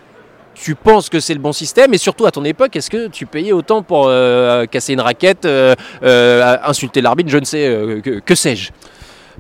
tu 0.56 0.76
penses 0.76 1.10
que 1.10 1.20
c'est 1.20 1.34
le 1.34 1.40
bon 1.40 1.54
système 1.54 1.94
et 1.94 1.98
surtout 1.98 2.26
à 2.26 2.32
ton 2.32 2.44
époque, 2.44 2.76
est-ce 2.76 2.90
que 2.90 3.08
tu 3.08 3.26
payais 3.26 3.52
autant 3.52 3.84
pour 3.84 4.08
euh, 4.08 4.66
casser 4.66 4.94
une 4.94 5.02
raquette, 5.02 5.46
euh, 5.46 5.76
euh, 6.04 6.58
insulter 6.64 7.02
l'arbitre, 7.02 7.30
je 7.30 7.38
ne 7.38 7.46
sais, 7.46 8.02
que 8.26 8.36
sais-je? 8.36 8.72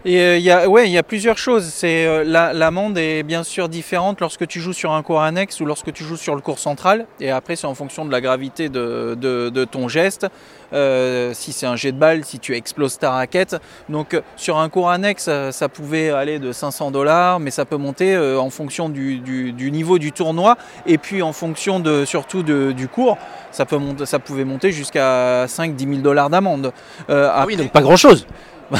Il 0.05 0.13
y, 0.13 0.51
a, 0.51 0.69
ouais, 0.69 0.87
il 0.87 0.91
y 0.91 0.97
a 0.97 1.03
plusieurs 1.03 1.37
choses. 1.37 1.65
C'est 1.65 2.23
L'amende 2.23 2.95
la, 2.95 3.03
est 3.03 3.23
bien 3.23 3.43
sûr 3.43 3.67
différente 3.67 4.21
lorsque 4.21 4.47
tu 4.47 4.59
joues 4.59 4.73
sur 4.73 4.93
un 4.93 5.03
cours 5.03 5.21
annexe 5.21 5.59
ou 5.59 5.65
lorsque 5.65 5.91
tu 5.91 6.03
joues 6.03 6.17
sur 6.17 6.35
le 6.35 6.41
cours 6.41 6.59
central. 6.59 7.07
Et 7.19 7.31
après, 7.31 7.55
c'est 7.55 7.67
en 7.67 7.75
fonction 7.75 8.05
de 8.05 8.11
la 8.11 8.21
gravité 8.21 8.69
de, 8.69 9.17
de, 9.19 9.49
de 9.49 9.65
ton 9.65 9.87
geste. 9.87 10.27
Euh, 10.73 11.31
si 11.33 11.53
c'est 11.53 11.65
un 11.65 11.75
jet 11.75 11.91
de 11.91 11.97
balle, 11.97 12.25
si 12.25 12.39
tu 12.39 12.55
exploses 12.55 12.97
ta 12.97 13.11
raquette. 13.11 13.55
Donc 13.89 14.19
sur 14.35 14.57
un 14.57 14.69
cours 14.69 14.89
annexe, 14.89 15.29
ça, 15.51 15.69
pouvait 15.69 16.09
aller 16.09 16.39
de 16.39 16.51
500 16.51 16.91
dollars, 16.91 17.39
mais 17.39 17.51
ça 17.51 17.65
peut 17.65 17.77
monter 17.77 18.15
euh, 18.15 18.39
en 18.39 18.49
fonction 18.49 18.89
du, 18.89 19.19
du, 19.19 19.53
du, 19.53 19.71
niveau 19.71 19.99
du 19.99 20.11
tournoi 20.11 20.57
et 20.85 20.97
puis 20.97 21.21
en 21.21 21.33
fonction 21.33 21.79
de, 21.79 22.05
surtout 22.05 22.43
de, 22.43 22.71
du 22.71 22.87
cours. 22.87 23.17
Ça, 23.51 23.65
peut 23.65 23.77
monter, 23.77 24.05
ça 24.05 24.19
pouvait 24.19 24.45
monter 24.45 24.71
jusqu'à 24.71 25.45
5-10 25.45 25.79
000 25.79 25.93
dollars 26.01 26.29
d'amende. 26.29 26.73
Euh, 27.09 27.29
ah 27.33 27.45
oui, 27.47 27.55
donc 27.55 27.71
pas 27.71 27.81
grand-chose. 27.81 28.27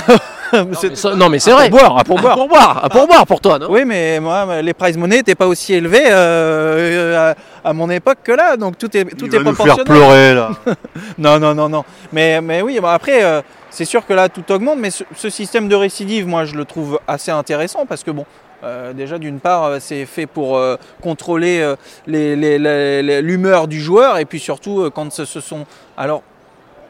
non 1.16 1.30
mais 1.30 1.40
c'est 1.40 1.52
vrai. 1.52 1.70
Pour 1.70 1.80
boire, 1.80 2.04
pour 2.04 2.20
boire. 2.20 2.36
pour 2.36 2.48
boire, 2.48 2.90
pour 2.90 3.08
boire 3.08 3.28
pour 3.28 3.42
toi, 3.42 3.60
non? 3.60 3.68
Oui, 3.70 3.86
mais 3.86 4.20
moi, 4.20 4.62
les 4.62 4.74
prize 4.74 4.98
money 4.98 5.18
n'étaient 5.18 5.36
pas 5.36 5.48
aussi 5.48 5.74
élevés 5.74 6.08
euh, 6.10 7.32
à, 7.64 7.70
à, 7.70 7.74
mon 7.74 7.90
époque 7.90 8.20
que 8.24 8.32
là, 8.32 8.58
donc 8.58 8.78
tout 8.78 8.96
est 8.96 9.06
tout 9.06 9.26
Il 9.28 9.36
est 9.36 9.40
va 9.40 9.52
nous 9.52 9.56
faire 9.56 9.84
pleurer 9.84 10.34
là. 10.34 10.52
non, 11.18 11.40
non, 11.40 11.54
non, 11.54 11.70
non. 11.70 11.84
Mais, 12.12 12.42
mais 12.42 12.62
oui, 12.62 12.80
bah 12.82 12.94
après, 12.94 13.24
euh, 13.24 13.42
c'est 13.70 13.86
sûr 13.86 14.06
que 14.06 14.14
là, 14.14 14.30
tout 14.30 14.50
augmente, 14.52 14.80
mais 14.80 14.92
ce, 14.92 15.04
ce, 15.16 15.30
système 15.30 15.68
de 15.68 15.76
récidive, 15.76 16.28
moi, 16.28 16.46
je 16.46 16.56
le 16.56 16.66
trouve 16.66 17.00
assez 17.08 17.32
intéressant 17.32 17.86
parce 17.86 18.04
que 18.04 18.12
bon. 18.12 18.26
Euh, 18.64 18.92
déjà 18.92 19.20
d'une 19.20 19.40
part 19.40 19.80
c'est 19.80 20.08
fait 20.08 20.26
pour 20.26 20.58
euh, 20.58 20.78
contrôler 21.00 21.76
l'humeur 22.08 23.68
du 23.68 23.80
joueur 23.80 24.18
et 24.18 24.26
puis 24.26 24.40
surtout 24.40 24.82
euh, 24.82 24.90
quand 24.90 25.12
ce, 25.12 25.26
ce 25.26 25.42
sont 25.42 25.68
alors 25.96 26.24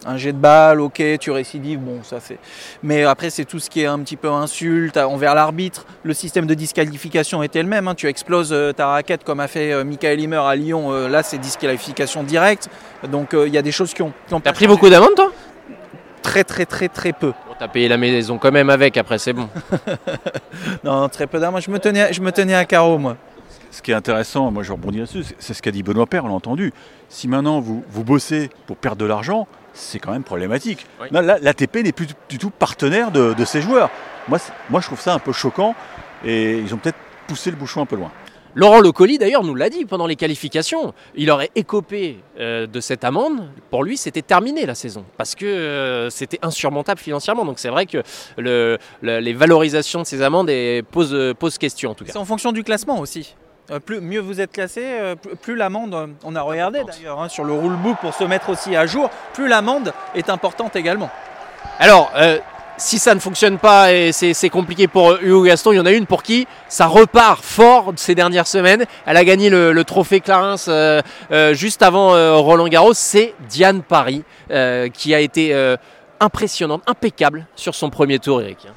un 0.08 0.18
jet 0.18 0.32
de 0.32 0.38
balle, 0.38 0.80
ok, 0.80 1.04
tu 1.20 1.32
récidives, 1.32 1.80
bon, 1.80 2.00
ça 2.04 2.20
fait. 2.20 2.40
Mais 2.82 3.04
après, 3.04 3.30
c'est 3.30 3.46
tout 3.46 3.60
ce 3.60 3.70
qui 3.70 3.82
est 3.82 3.86
un 3.86 4.00
petit 4.00 4.16
peu 4.16 4.30
insulte 4.30 4.98
envers 4.98 5.36
l'arbitre. 5.36 5.86
Le 6.04 6.14
système 6.14 6.48
de 6.48 6.54
disqualification 6.54 7.44
était 7.44 7.62
le 7.62 7.68
même. 7.68 7.88
Hein. 7.88 7.96
Tu 7.96 8.08
exploses 8.08 8.54
euh, 8.54 8.72
ta 8.72 8.88
raquette 8.88 9.24
comme 9.24 9.42
a 9.42 9.48
fait 9.48 9.74
euh, 9.74 9.84
Michael 9.84 10.20
Himmer 10.20 10.38
à 10.38 10.56
Lyon. 10.56 10.92
Euh, 10.92 11.10
là, 11.10 11.24
c'est 11.24 11.38
disqualification 11.38 12.24
directe. 12.24 12.70
Donc, 13.12 13.30
il 13.34 13.54
y 13.54 13.58
a 13.58 13.62
des 13.62 13.72
choses 13.72 13.94
qui 13.94 14.02
ont. 14.02 14.14
T'as 14.44 14.54
pris 14.54 14.68
beaucoup 14.68 14.90
d'amendes, 14.90 15.16
toi? 15.16 15.32
Très 16.22 16.44
très 16.44 16.66
très 16.66 16.88
très 16.88 17.14
peu. 17.14 17.34
Bon, 17.48 17.54
T'as 17.60 17.68
payé 17.68 17.88
la 17.88 17.98
maison 17.98 18.38
quand 18.38 18.52
même 18.52 18.70
avec, 18.70 18.98
après 18.98 19.18
c'est 19.18 19.34
bon. 19.34 19.50
non, 20.84 21.08
très 21.10 21.28
peu. 21.28 21.40
Moi, 21.40 21.60
je 21.60 21.70
me 21.70 21.80
tenais, 21.80 22.12
je 22.12 22.22
me 22.22 22.32
tenais 22.32 22.56
à 22.56 22.66
carreau, 22.66 22.98
moi. 22.98 23.18
Ce 23.72 23.82
qui 23.82 23.92
est 23.92 23.96
intéressant, 23.96 24.50
moi 24.52 24.64
je 24.64 24.72
rebondis 24.72 25.00
là-dessus, 25.00 25.24
c'est 25.40 25.54
ce 25.54 25.62
qu'a 25.62 25.72
dit 25.72 25.84
Benoît 25.84 26.08
Père, 26.08 26.26
on 26.26 26.30
l'a 26.30 26.34
entendu. 26.34 26.74
Si 27.10 27.28
maintenant 27.28 27.60
vous, 27.60 27.84
vous 27.90 28.04
bossez 28.04 28.50
pour 28.66 28.78
perdre 28.78 28.98
de 28.98 29.06
l'argent, 29.06 29.48
c'est 29.74 30.00
quand 30.00 30.12
même 30.12 30.24
problématique. 30.24 30.86
Oui. 31.02 31.08
L'ATP 31.12 31.78
n'est 31.84 31.92
plus 31.92 32.08
du 32.30 32.38
tout 32.38 32.50
partenaire 32.50 33.12
de, 33.12 33.34
de 33.34 33.46
ces 33.46 33.62
joueurs. 33.62 33.90
Moi, 34.28 34.40
moi, 34.70 34.82
je 34.82 34.88
trouve 34.88 35.00
ça 35.00 35.14
un 35.14 35.20
peu 35.20 35.32
choquant 35.32 35.76
et 36.26 36.58
ils 36.58 36.74
ont 36.74 36.78
peut-être 36.78 36.98
poussé 37.28 37.52
le 37.52 37.58
bouchon 37.58 37.82
un 37.82 37.86
peu 37.86 37.96
loin. 37.96 38.12
Laurent 38.56 38.80
Lecoli 38.82 39.20
d'ailleurs 39.20 39.44
nous 39.44 39.54
l'a 39.54 39.70
dit 39.70 39.86
pendant 39.86 40.08
les 40.08 40.16
qualifications. 40.16 40.94
Il 41.14 41.30
aurait 41.30 41.52
écopé 41.54 42.18
euh, 42.40 42.66
de 42.66 42.80
cette 42.80 43.04
amende. 43.04 43.48
Pour 43.70 43.84
lui, 43.84 43.98
c'était 43.98 44.24
terminé 44.24 44.66
la 44.66 44.74
saison 44.74 45.06
parce 45.16 45.36
que 45.36 45.46
euh, 45.46 46.10
c'était 46.10 46.40
insurmontable 46.42 47.00
financièrement. 47.00 47.46
Donc 47.46 47.60
c'est 47.60 47.70
vrai 47.70 47.86
que 47.86 48.02
le, 48.38 48.80
le- 49.02 49.20
les 49.20 49.34
valorisations 49.34 50.02
de 50.02 50.08
ces 50.08 50.24
amendes 50.24 50.50
posent, 50.90 51.36
posent 51.38 51.58
question 51.60 51.92
en 51.92 51.94
tout 51.94 52.04
cas. 52.04 52.14
C'est 52.14 52.18
en 52.18 52.26
fonction 52.26 52.52
du 52.52 52.64
classement 52.64 53.00
aussi. 53.00 53.36
Euh, 53.70 53.80
plus, 53.80 54.00
mieux 54.00 54.22
vous 54.22 54.40
êtes 54.40 54.54
classé, 54.54 54.82
euh, 54.84 55.16
plus, 55.16 55.36
plus 55.36 55.56
l'amende, 55.56 56.12
on 56.24 56.36
a 56.36 56.42
regardé 56.42 56.84
d'ailleurs 56.86 57.20
hein, 57.20 57.28
sur 57.28 57.44
le 57.44 57.52
rulebook 57.52 57.98
pour 58.00 58.14
se 58.14 58.24
mettre 58.24 58.50
aussi 58.50 58.78
à 58.78 58.86
jour, 58.86 59.10
plus 59.34 59.50
l'amende 59.50 59.92
est 60.16 60.30
importante 60.30 60.78
également. 60.78 61.10
Alors, 61.78 62.10
euh, 62.16 62.40
si 62.78 62.98
ça 62.98 63.14
ne 63.14 63.20
fonctionne 63.20 63.58
pas 63.58 63.92
et 63.92 64.14
c'est 64.14 64.50
compliqué 64.50 64.88
pour 64.88 65.18
Hugo 65.22 65.44
Gaston, 65.44 65.74
il 65.74 65.76
y 65.76 65.80
en 65.80 65.86
a 65.86 65.92
une 65.92 66.06
pour 66.06 66.24
qui 66.24 66.48
ça 66.70 66.86
repart 66.86 67.44
fort 67.44 67.92
ces 67.98 68.16
dernières 68.16 68.48
semaines. 68.48 68.86
Elle 69.06 69.18
a 69.18 69.26
gagné 69.26 69.50
le, 69.50 69.74
le 69.74 69.84
trophée 69.84 70.22
Clarins 70.22 70.58
juste 71.54 71.82
avant 71.82 72.12
Roland 72.40 72.68
Garros. 72.68 72.94
C'est 72.94 73.34
Diane 73.50 73.82
Paris 73.82 74.24
qui 74.94 75.16
a 75.16 75.20
été 75.20 75.76
impressionnante, 76.20 76.84
impeccable 76.86 77.48
sur 77.56 77.74
son 77.74 77.90
premier 77.90 78.20
tour, 78.20 78.44
Eric. 78.44 78.68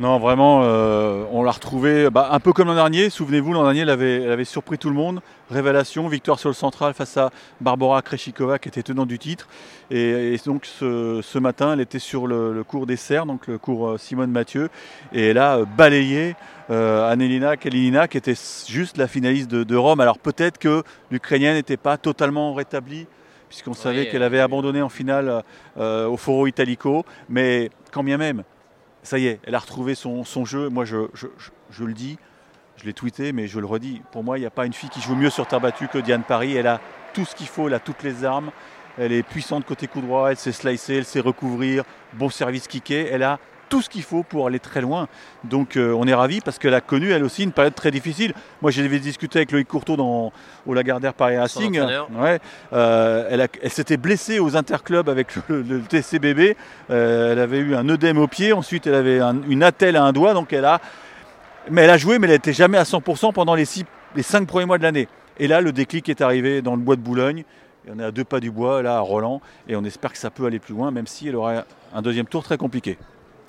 Non, 0.00 0.18
vraiment, 0.18 0.62
euh, 0.62 1.26
on 1.30 1.42
l'a 1.42 1.50
retrouvé 1.50 2.08
bah, 2.08 2.30
un 2.32 2.40
peu 2.40 2.54
comme 2.54 2.68
l'an 2.68 2.74
dernier. 2.74 3.10
Souvenez-vous, 3.10 3.52
l'an 3.52 3.64
dernier, 3.64 3.80
elle 3.80 3.90
avait, 3.90 4.22
elle 4.22 4.32
avait 4.32 4.46
surpris 4.46 4.78
tout 4.78 4.88
le 4.88 4.94
monde. 4.94 5.20
Révélation, 5.50 6.08
victoire 6.08 6.38
sur 6.38 6.48
le 6.48 6.54
central 6.54 6.94
face 6.94 7.18
à 7.18 7.28
Barbara 7.60 8.00
Kreshikova, 8.00 8.58
qui 8.58 8.70
était 8.70 8.82
tenante 8.82 9.08
du 9.08 9.18
titre. 9.18 9.46
Et, 9.90 10.32
et 10.32 10.40
donc, 10.46 10.64
ce, 10.64 11.20
ce 11.22 11.38
matin, 11.38 11.74
elle 11.74 11.82
était 11.82 11.98
sur 11.98 12.26
le, 12.26 12.54
le 12.54 12.64
cours 12.64 12.86
des 12.86 12.96
Serres, 12.96 13.26
donc 13.26 13.46
le 13.46 13.58
cours 13.58 13.90
euh, 13.90 13.98
Simone 13.98 14.30
Mathieu. 14.30 14.70
Et 15.12 15.28
elle 15.28 15.38
a 15.38 15.58
euh, 15.58 15.64
balayé 15.66 16.34
euh, 16.70 17.06
Annelina 17.06 17.58
Kalinina, 17.58 18.08
qui 18.08 18.16
était 18.16 18.36
juste 18.68 18.96
la 18.96 19.06
finaliste 19.06 19.50
de, 19.50 19.64
de 19.64 19.76
Rome. 19.76 20.00
Alors, 20.00 20.18
peut-être 20.18 20.56
que 20.56 20.82
l'Ukrainienne 21.10 21.56
n'était 21.56 21.76
pas 21.76 21.98
totalement 21.98 22.54
rétablie 22.54 23.06
puisqu'on 23.50 23.74
savait 23.74 24.08
qu'elle 24.08 24.22
avait 24.22 24.40
abandonné 24.40 24.80
en 24.80 24.88
finale 24.88 25.42
euh, 25.76 26.06
au 26.06 26.16
Foro 26.16 26.46
Italico. 26.46 27.04
Mais 27.28 27.68
quand 27.92 28.04
bien 28.04 28.16
même, 28.16 28.44
ça 29.02 29.18
y 29.18 29.26
est, 29.26 29.40
elle 29.44 29.54
a 29.54 29.58
retrouvé 29.58 29.94
son, 29.94 30.24
jeu. 30.44 30.68
Moi, 30.68 30.84
je 30.84 31.84
le 31.84 31.92
dis, 31.92 32.18
je 32.80 32.86
l'ai 32.86 32.94
tweeté, 32.94 33.32
mais 33.32 33.46
je 33.46 33.60
le 33.60 33.66
redis. 33.66 34.00
Pour 34.10 34.24
moi, 34.24 34.38
il 34.38 34.40
n'y 34.40 34.46
a 34.46 34.50
pas 34.50 34.64
une 34.64 34.72
fille 34.72 34.88
qui 34.88 35.00
joue 35.00 35.14
mieux 35.14 35.28
sur 35.28 35.46
terre 35.46 35.60
battue 35.60 35.88
que 35.88 35.98
Diane 35.98 36.22
Paris. 36.22 36.56
Elle 36.56 36.66
a 36.66 36.80
tout 37.12 37.26
ce 37.26 37.34
qu'il 37.34 37.46
faut, 37.46 37.68
elle 37.68 37.74
a 37.74 37.80
toutes 37.80 38.02
les 38.02 38.24
armes. 38.24 38.50
Elle 38.98 39.12
est 39.12 39.22
puissante 39.22 39.66
côté 39.66 39.86
coup 39.86 40.00
droit, 40.00 40.30
elle 40.30 40.36
sait 40.36 40.52
slicer, 40.52 40.96
elle 40.96 41.04
sait 41.04 41.20
recouvrir, 41.20 41.84
bon 42.14 42.30
service 42.30 42.68
kické. 42.68 43.08
Elle 43.10 43.22
a 43.22 43.38
tout 43.70 43.80
ce 43.80 43.88
qu'il 43.88 44.02
faut 44.02 44.22
pour 44.22 44.46
aller 44.46 44.58
très 44.58 44.82
loin. 44.82 45.08
Donc 45.44 45.76
euh, 45.78 45.94
on 45.96 46.06
est 46.06 46.12
ravis 46.12 46.42
parce 46.42 46.58
qu'elle 46.58 46.74
a 46.74 46.82
connu 46.82 47.10
elle 47.12 47.24
aussi 47.24 47.42
une 47.44 47.52
période 47.52 47.74
très 47.74 47.90
difficile. 47.90 48.34
Moi 48.60 48.70
j'avais 48.70 48.98
discuté 48.98 49.38
avec 49.38 49.52
Loïc 49.52 49.66
Courteau 49.66 49.96
dans, 49.96 50.30
au 50.66 50.74
Lagardère 50.74 51.14
Paris 51.14 51.38
Racing. 51.38 51.78
Ouais, 52.20 52.38
euh, 52.74 53.48
elle 53.62 53.70
s'était 53.70 53.96
blessée 53.96 54.38
aux 54.40 54.56
interclubs 54.56 55.08
avec 55.08 55.28
le, 55.48 55.62
le 55.62 55.80
TCBB. 55.80 56.56
Euh, 56.90 57.32
elle 57.32 57.38
avait 57.38 57.60
eu 57.60 57.74
un 57.74 57.88
œdème 57.88 58.18
au 58.18 58.26
pied, 58.26 58.52
ensuite 58.52 58.86
elle 58.86 58.94
avait 58.96 59.20
un- 59.20 59.40
une 59.48 59.62
attelle 59.62 59.96
à 59.96 60.04
un 60.04 60.12
doigt, 60.12 60.34
donc 60.34 60.52
elle 60.52 60.66
a. 60.66 60.80
Mais 61.70 61.82
elle 61.82 61.90
a 61.90 61.96
joué, 61.98 62.18
mais 62.18 62.26
elle 62.26 62.32
n'était 62.34 62.52
jamais 62.52 62.78
à 62.78 62.82
100% 62.84 63.32
pendant 63.32 63.54
les, 63.54 63.64
six, 63.64 63.84
les 64.16 64.22
cinq 64.22 64.46
premiers 64.46 64.66
mois 64.66 64.78
de 64.78 64.82
l'année. 64.82 65.08
Et 65.38 65.46
là, 65.46 65.60
le 65.60 65.72
déclic 65.72 66.08
est 66.08 66.20
arrivé 66.20 66.60
dans 66.62 66.74
le 66.74 66.82
bois 66.82 66.96
de 66.96 67.00
Boulogne. 67.00 67.44
Et 67.86 67.90
on 67.94 67.98
est 67.98 68.04
à 68.04 68.10
deux 68.10 68.24
pas 68.24 68.40
du 68.40 68.50
bois, 68.50 68.82
là, 68.82 68.96
à 68.96 69.00
Roland. 69.00 69.40
Et 69.68 69.76
on 69.76 69.84
espère 69.84 70.10
que 70.12 70.18
ça 70.18 70.30
peut 70.30 70.44
aller 70.46 70.58
plus 70.58 70.74
loin, 70.74 70.90
même 70.90 71.06
si 71.06 71.28
elle 71.28 71.36
aura 71.36 71.64
un 71.94 72.02
deuxième 72.02 72.26
tour 72.26 72.42
très 72.42 72.56
compliqué. 72.58 72.98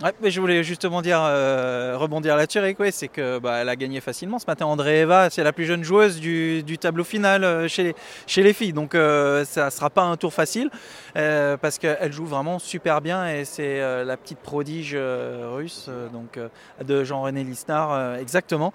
Ouais, 0.03 0.13
mais 0.19 0.31
je 0.31 0.41
voulais 0.41 0.63
justement 0.63 1.03
dire, 1.03 1.19
euh, 1.21 1.95
rebondir 1.95 2.35
là-dessus, 2.35 2.59
ouais, 2.79 2.89
c'est 2.89 3.07
que 3.07 3.37
bah, 3.37 3.57
a 3.57 3.75
gagné 3.75 4.01
facilement 4.01 4.39
ce 4.39 4.45
matin. 4.47 4.65
André 4.65 5.01
Eva, 5.01 5.29
c'est 5.29 5.43
la 5.43 5.53
plus 5.53 5.65
jeune 5.65 5.83
joueuse 5.83 6.19
du, 6.19 6.63
tableau 6.79 7.03
final 7.03 7.43
euh, 7.43 7.67
chez, 7.67 7.93
les, 8.37 8.53
filles, 8.53 8.73
donc 8.73 8.95
euh, 8.95 9.45
ça 9.45 9.65
ne 9.65 9.69
sera 9.69 9.91
pas 9.91 10.01
un 10.01 10.17
tour 10.17 10.33
facile 10.33 10.71
parce 11.13 11.77
qu'elle 11.77 12.11
joue 12.11 12.25
vraiment 12.25 12.57
super 12.57 13.01
bien 13.01 13.27
et 13.27 13.45
c'est 13.45 13.79
la 14.03 14.17
petite 14.17 14.39
prodige 14.39 14.97
russe, 14.97 15.89
donc 16.13 16.39
de 16.83 17.03
Jean-René 17.03 17.43
Lisnard, 17.43 18.15
exactement. 18.15 18.73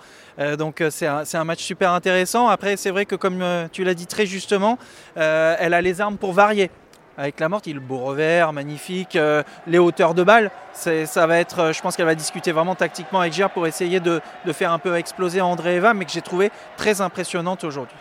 Donc 0.59 0.85
c'est 0.91 1.07
un, 1.07 1.45
match 1.45 1.63
super 1.63 1.93
intéressant. 1.93 2.49
Après, 2.49 2.77
c'est 2.77 2.91
vrai 2.91 3.07
que 3.07 3.17
comme 3.17 3.43
tu 3.73 3.85
l'as 3.85 3.95
dit 3.95 4.07
très 4.07 4.27
justement, 4.27 4.79
elle 5.15 5.75
a 5.75 5.81
les 5.81 6.01
armes 6.01 6.19
pour 6.19 6.35
varier. 6.35 6.71
Avec 7.19 7.41
la 7.41 7.49
morte, 7.49 7.67
il 7.67 7.79
beau 7.79 7.99
revers, 7.99 8.53
magnifique, 8.53 9.17
euh, 9.17 9.43
les 9.67 9.79
hauteurs 9.79 10.13
de 10.13 10.23
balle. 10.23 10.51
Ça 10.75 11.27
va 11.27 11.39
être, 11.39 11.61
euh, 11.61 11.73
je 11.73 11.81
pense 11.81 11.97
qu'elle 11.97 12.05
va 12.05 12.15
discuter 12.15 12.53
vraiment 12.53 12.75
tactiquement 12.75 13.21
avec 13.21 13.33
Gir 13.33 13.49
pour 13.49 13.67
essayer 13.67 14.01
de, 14.01 14.21
faire 14.53 14.71
un 14.71 14.79
peu 14.79 14.95
exploser 14.97 15.41
André 15.41 15.77
Eva, 15.77 15.95
mais 15.95 16.05
que 16.05 16.11
j'ai 16.13 16.21
trouvé 16.21 16.51
très 16.77 17.01
impressionnante 17.01 17.65
aujourd'hui. 17.65 17.97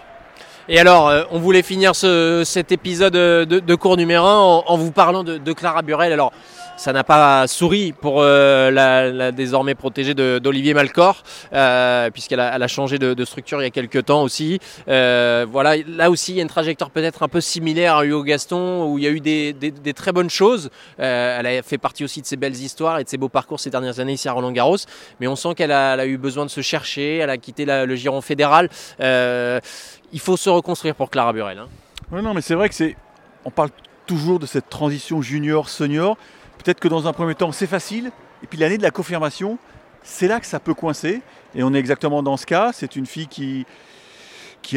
Et 0.68 0.80
alors, 0.80 1.08
euh, 1.08 1.24
on 1.32 1.40
voulait 1.40 1.62
finir 1.62 1.96
ce- 1.96 2.44
cet 2.46 2.74
épisode 2.74 3.14
de, 3.14 3.76
cours 3.76 3.96
numéro 3.96 4.26
1 4.26 4.38
en, 4.38 4.64
en 4.68 4.78
vous 4.78 4.92
parlant 4.92 5.24
de, 5.24 5.38
de 5.38 5.54
Clara 5.54 5.82
Burel. 5.82 6.12
Alors, 6.12 6.34
ça 6.78 6.94
n'a 6.94 7.04
pas 7.04 7.48
souri 7.48 7.94
pour 7.94 8.22
euh, 8.22 8.72
la, 8.72 9.32
désormais 9.32 9.76
protégée 9.76 10.14
d'Olivier 10.14 10.74
Malcor, 10.74 11.24
euh, 11.54 12.10
puisqu'elle 12.12 12.40
a, 12.40 12.68
changé 12.68 13.00
de, 13.00 13.26
structure 13.26 13.62
il 13.62 13.66
y 13.66 13.68
a 13.68 13.72
quelques 13.72 14.06
temps 14.06 14.24
aussi. 14.24 14.60
Euh, 14.88 15.46
voilà, 15.50 15.76
là 15.88 16.10
aussi, 16.10 16.34
il 16.34 16.36
y 16.36 16.40
a 16.40 16.42
une 16.44 16.50
trajectoire 16.50 16.90
peut-être 16.90 17.24
un 17.24 17.28
peu 17.28 17.42
similaire 17.42 17.98
à 17.98 18.06
Hugo 18.06 18.24
Gaston, 18.24 18.86
où 18.86 18.98
il 18.98 19.04
y 19.04 19.08
a 19.08 19.12
eu 19.12 19.20
des, 19.20 19.94
très 19.96 20.12
bonnes 20.12 20.30
choses. 20.30 20.70
Elle 20.98 21.46
a 21.48 21.62
fait 21.62 21.78
partie 21.78 22.04
aussi 22.04 22.22
de 22.22 22.26
ses 22.26 22.38
belles 22.38 22.56
histoires 22.56 23.00
et 23.00 23.04
de 23.04 23.10
ses 23.10 23.18
beaux 23.18 23.30
parcours 23.30 23.60
ces 23.60 23.70
dernières 23.70 24.00
années 24.00 24.14
ici 24.14 24.28
à 24.28 24.34
Roland 24.34 24.52
Garros. 24.52 24.78
Mais 25.20 25.28
on 25.28 25.36
sent 25.36 25.56
qu'elle 25.56 25.72
a, 25.72 26.06
eu 26.06 26.18
besoin 26.18 26.46
de 26.46 26.50
se 26.52 26.62
chercher, 26.62 27.18
elle 27.18 27.30
a 27.30 27.38
quitté 27.38 27.66
le 27.66 27.96
giron 27.96 28.22
fédéral. 28.22 28.70
Il 29.00 30.20
faut 30.20 30.38
se 30.38 30.50
reconstruire 30.50 30.96
pour 30.96 31.10
Clara 31.10 31.34
Burel. 31.34 31.58
hein. 31.60 31.68
Ouais, 32.12 32.22
non, 32.22 32.34
mais 32.34 32.42
c'est 32.42 32.56
vrai 32.56 32.70
que 32.70 32.76
c'est. 32.76 32.96
On 33.44 33.52
parle 33.52 33.70
toujours 34.06 34.40
de 34.40 34.46
cette 34.46 34.70
transition 34.70 35.22
junior-senior. 35.22 36.18
Peut-être 36.64 36.80
que 36.80 36.88
dans 36.88 37.08
un 37.08 37.14
premier 37.14 37.36
temps, 37.36 37.52
c'est 37.52 37.68
facile. 37.68 38.12
Et 38.44 38.48
puis 38.48 38.58
l'année 38.58 38.78
de 38.78 38.84
la 38.84 38.92
confirmation, 38.92 39.58
c'est 40.04 40.28
là 40.28 40.40
que 40.40 40.46
ça 40.46 40.60
peut 40.60 40.74
coincer. 40.74 41.22
Et 41.56 41.64
on 41.64 41.74
est 41.74 41.80
exactement 41.80 42.24
dans 42.24 42.38
ce 42.38 42.46
cas. 42.46 42.72
C'est 42.74 42.96
une 42.96 43.06
fille 43.06 43.28
qui, 43.28 43.66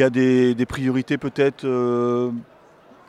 a 0.01 0.09
des, 0.09 0.55
des 0.55 0.65
priorités 0.65 1.17
peut-être. 1.17 1.65
euh, 1.65 2.31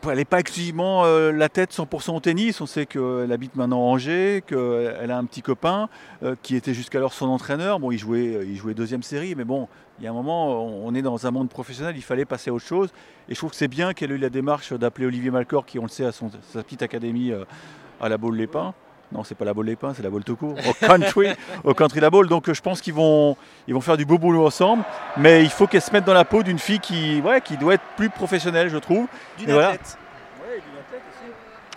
elle 0.09 0.17
n'est 0.17 0.25
pas 0.25 0.41
exclusivement 0.41 1.05
euh, 1.05 1.33
la 1.33 1.49
tête 1.49 1.73
100% 1.73 2.17
au 2.17 2.21
tennis. 2.21 2.61
On 2.61 2.67
sait 2.67 2.87
qu'elle 2.87 3.31
habite 3.33 3.57
maintenant 3.57 3.81
Angers, 3.81 4.43
qu'elle 4.47 5.11
a 5.11 5.19
un 5.19 5.25
petit 5.25 5.43
copain 5.43 5.89
euh, 6.23 6.35
qui 6.43 6.57
était 6.57 6.75
jusqu'alors 6.75 7.13
son 7.13 7.27
entraîneur. 7.27 7.81
Bon, 7.81 7.91
il 7.91 7.99
jouait, 7.99 8.41
il 8.47 8.57
jouait 8.57 8.75
deuxième 8.75 9.03
série, 9.03 9.35
mais 9.35 9.45
bon, 9.45 9.69
il 9.99 10.05
y 10.05 10.07
a 10.07 10.11
un 10.11 10.15
moment, 10.15 10.65
on 10.65 10.95
est 10.95 11.03
dans 11.03 11.27
un 11.27 11.31
monde 11.31 11.51
professionnel, 11.51 11.95
il 11.97 12.03
fallait 12.03 12.25
passer 12.25 12.51
à 12.51 12.55
autre 12.55 12.65
chose. 12.65 12.91
Et 13.29 13.35
je 13.35 13.39
trouve 13.39 13.51
que 13.51 13.57
c'est 13.57 13.69
bien 13.69 13.93
qu'elle 13.93 14.13
ait 14.13 14.15
eu 14.15 14.19
la 14.19 14.31
démarche 14.31 14.73
d'appeler 14.73 15.07
Olivier 15.07 15.31
Malcor, 15.31 15.67
qui, 15.67 15.79
on 15.79 15.83
le 15.83 15.89
sait, 15.89 16.07
a 16.07 16.13
sa 16.13 16.63
petite 16.63 16.83
académie 16.83 17.33
euh, 17.33 17.45
à 18.01 18.09
la 18.09 18.17
Baule 18.17 18.37
les 18.37 18.47
Pins. 18.47 18.75
Non, 19.13 19.25
c'est 19.25 19.35
pas 19.35 19.45
la 19.45 19.53
Baule 19.53 19.67
les 19.67 19.75
Pins, 19.77 19.93
c'est 19.95 20.03
la 20.05 20.11
Baule 20.11 20.23
tout 20.23 20.37
court. 20.37 20.55
Au 20.69 20.73
country, 20.87 21.29
au 21.65 21.75
country 21.75 21.99
la. 22.01 22.11
Donc 22.11 22.49
euh, 22.49 22.55
je 22.55 22.61
pense 22.63 22.81
qu'ils 22.81 22.95
vont, 22.95 23.37
ils 23.67 23.75
vont 23.75 23.81
faire 23.81 23.97
du 23.97 24.05
beau 24.05 24.19
boulot 24.19 24.47
ensemble. 24.47 24.85
Mais 25.17 25.43
il 25.43 25.51
faut 25.51 25.67
qu'elle 25.67 25.83
se 25.83 25.91
mette 25.93 26.05
dans 26.05 26.15
la 26.15 26.25
peau 26.25 26.43
d'une 26.45 26.59
fille 26.61 26.79
qui, 26.79 27.21
ouais, 27.21 27.41
qui 27.41 27.57
doit 27.57 27.75
être 27.75 27.83
plus 27.97 28.09
professionnelle, 28.09 28.69
je 28.69 28.77
trouve. 28.79 29.07
D'une 29.39 29.51
Et 29.51 29.53
voilà. 29.53 29.69
athlète. 29.71 29.99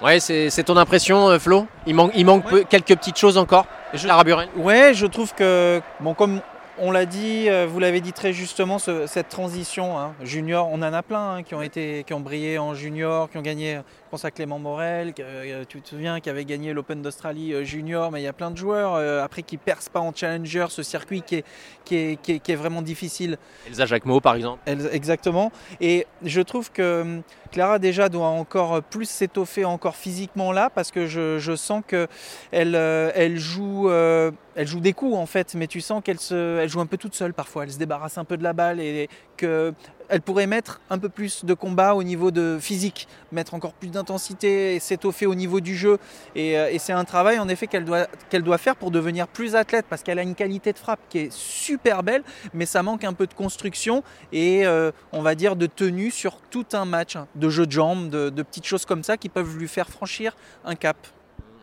Ouais, 0.01 0.19
c'est 0.19 0.49
c'est 0.49 0.63
ton 0.63 0.75
impression, 0.77 1.29
euh, 1.29 1.39
Flo? 1.39 1.65
Il 1.87 1.95
manque, 1.95 2.11
il 2.15 2.25
manque 2.25 2.45
peu- 2.45 2.63
quelques 2.63 2.95
petites 2.97 3.17
choses 3.17 3.37
encore? 3.37 3.65
Clara 3.95 4.23
Burel. 4.23 4.49
Ouais, 4.57 4.93
je 4.93 5.05
trouve 5.05 5.33
que, 5.33 5.81
bon, 6.01 6.13
comme 6.13 6.41
on 6.79 6.91
l'a 6.91 7.05
dit, 7.05 7.49
euh, 7.49 7.67
vous 7.69 7.79
l'avez 7.79 8.01
dit 8.01 8.13
très 8.13 8.33
justement, 8.33 8.79
ce- 8.79 9.05
cette 9.05 9.29
transition 9.29 9.99
hein, 9.99 10.13
junior, 10.23 10.67
on 10.71 10.75
en 10.81 10.93
a 10.93 11.03
plein 11.03 11.35
hein, 11.35 11.43
qui 11.43 11.53
ont 11.53 11.61
été, 11.61 12.03
qui 12.05 12.13
ont 12.13 12.19
brillé 12.19 12.57
en 12.57 12.73
junior, 12.73 13.29
qui 13.29 13.37
ont 13.37 13.41
gagné. 13.43 13.75
Je 13.75 14.09
pense 14.09 14.25
à 14.25 14.31
Clément 14.31 14.59
Morel, 14.59 15.13
que, 15.13 15.21
euh, 15.23 15.63
tu 15.67 15.81
te 15.81 15.89
souviens, 15.89 16.19
qui 16.19 16.29
avait 16.29 16.45
gagné 16.45 16.73
l'Open 16.73 17.01
d'Australie 17.01 17.53
euh, 17.53 17.63
junior, 17.63 18.11
mais 18.11 18.21
il 18.21 18.23
y 18.23 18.27
a 18.27 18.33
plein 18.33 18.51
de 18.51 18.57
joueurs 18.57 18.95
euh, 18.95 19.23
après 19.23 19.43
qui 19.43 19.57
percent 19.57 19.89
pas 19.91 19.99
en 19.99 20.13
challenger, 20.13 20.65
ce 20.69 20.83
circuit 20.83 21.21
qui 21.21 21.35
est, 21.37 21.45
qui 21.85 21.95
est, 21.95 22.21
qui 22.21 22.31
est- 22.33 22.39
qui 22.39 22.51
est 22.51 22.55
vraiment 22.55 22.81
difficile. 22.81 23.37
Elsa 23.67 23.85
Jacquemot, 23.85 24.19
par 24.19 24.35
exemple. 24.35 24.59
Exactement. 24.91 25.51
Et 25.81 26.07
je 26.23 26.41
trouve 26.41 26.71
que 26.71 27.01
hum, 27.01 27.21
Clara 27.53 27.77
déjà 27.77 28.09
doit 28.09 28.27
encore 28.27 28.81
plus 28.81 29.07
s'étoffer 29.07 29.63
encore 29.63 29.95
physiquement 29.95 30.51
là 30.51 30.71
parce 30.71 30.89
que 30.89 31.05
je, 31.05 31.55
sens 31.55 31.83
que 31.87 32.07
elle, 32.51 32.73
euh, 32.75 33.11
elle 33.13 33.37
joue, 33.37 33.89
euh, 33.89 34.31
elle 34.55 34.65
joue 34.65 34.79
des 34.79 34.93
coups 34.93 35.15
en 35.15 35.27
fait, 35.27 35.53
mais 35.53 35.67
tu 35.67 35.79
sens 35.79 36.01
qu'elle 36.03 36.19
se, 36.19 36.57
qu'elle 36.57 36.67
joue 36.67 36.81
un 36.81 36.87
peu 36.87 36.97
toute 36.97 37.13
seule 37.13 37.35
parfois. 37.35 37.65
Elle 37.65 37.71
se 37.71 37.77
débarrasse 37.77 38.17
un 38.17 38.25
peu 38.25 38.37
de 38.37 38.43
la 38.43 38.53
balle 38.53 38.79
et 38.79 39.07
qu'elle 40.09 40.21
pourrait 40.21 40.47
mettre 40.47 40.81
un 40.89 40.97
peu 40.97 41.09
plus 41.09 41.45
de 41.45 41.53
combat 41.53 41.95
au 41.95 42.03
niveau 42.03 42.31
de 42.31 42.57
physique, 42.59 43.07
mettre 43.31 43.53
encore 43.53 43.73
plus 43.73 43.89
d'intensité 43.89 44.75
et 44.75 44.79
s'étoffer 44.79 45.25
au 45.25 45.35
niveau 45.35 45.59
du 45.59 45.75
jeu. 45.75 45.97
Et, 46.35 46.57
euh, 46.57 46.77
c'est 46.79 46.93
un 46.93 47.05
travail 47.05 47.39
en 47.39 47.47
effet 47.47 47.67
qu'elle 47.67 47.85
doit, 47.85 48.07
qu'elle 48.29 48.43
doit 48.43 48.57
faire 48.57 48.75
pour 48.75 48.91
devenir 48.91 49.27
plus 49.27 49.55
athlète 49.55 49.85
parce 49.89 50.03
qu'elle 50.03 50.19
a 50.19 50.23
une 50.23 50.35
qualité 50.35 50.73
de 50.73 50.77
frappe 50.77 50.99
qui 51.09 51.19
est 51.19 51.31
super 51.31 52.03
belle, 52.03 52.23
mais 52.53 52.65
ça 52.65 52.83
manque 52.83 53.05
un 53.05 53.13
peu 53.13 53.25
de 53.25 53.33
construction 53.33 54.03
et 54.33 54.65
euh, 54.65 54.91
on 55.13 55.21
va 55.21 55.35
dire 55.35 55.55
de 55.55 55.65
tenue 55.65 56.11
sur 56.11 56.41
tout 56.49 56.65
un 56.73 56.85
match, 56.85 57.15
hein, 57.15 57.27
de 57.35 57.49
jeu 57.49 57.65
de 57.65 57.71
jambes, 57.71 58.09
de 58.09 58.43
petites 58.43 58.65
choses 58.65 58.85
comme 58.85 59.03
ça 59.03 59.15
qui 59.15 59.29
peuvent 59.29 59.57
lui 59.57 59.67
faire 59.67 59.89
franchir 59.89 60.35
un 60.65 60.75
cap 60.75 60.97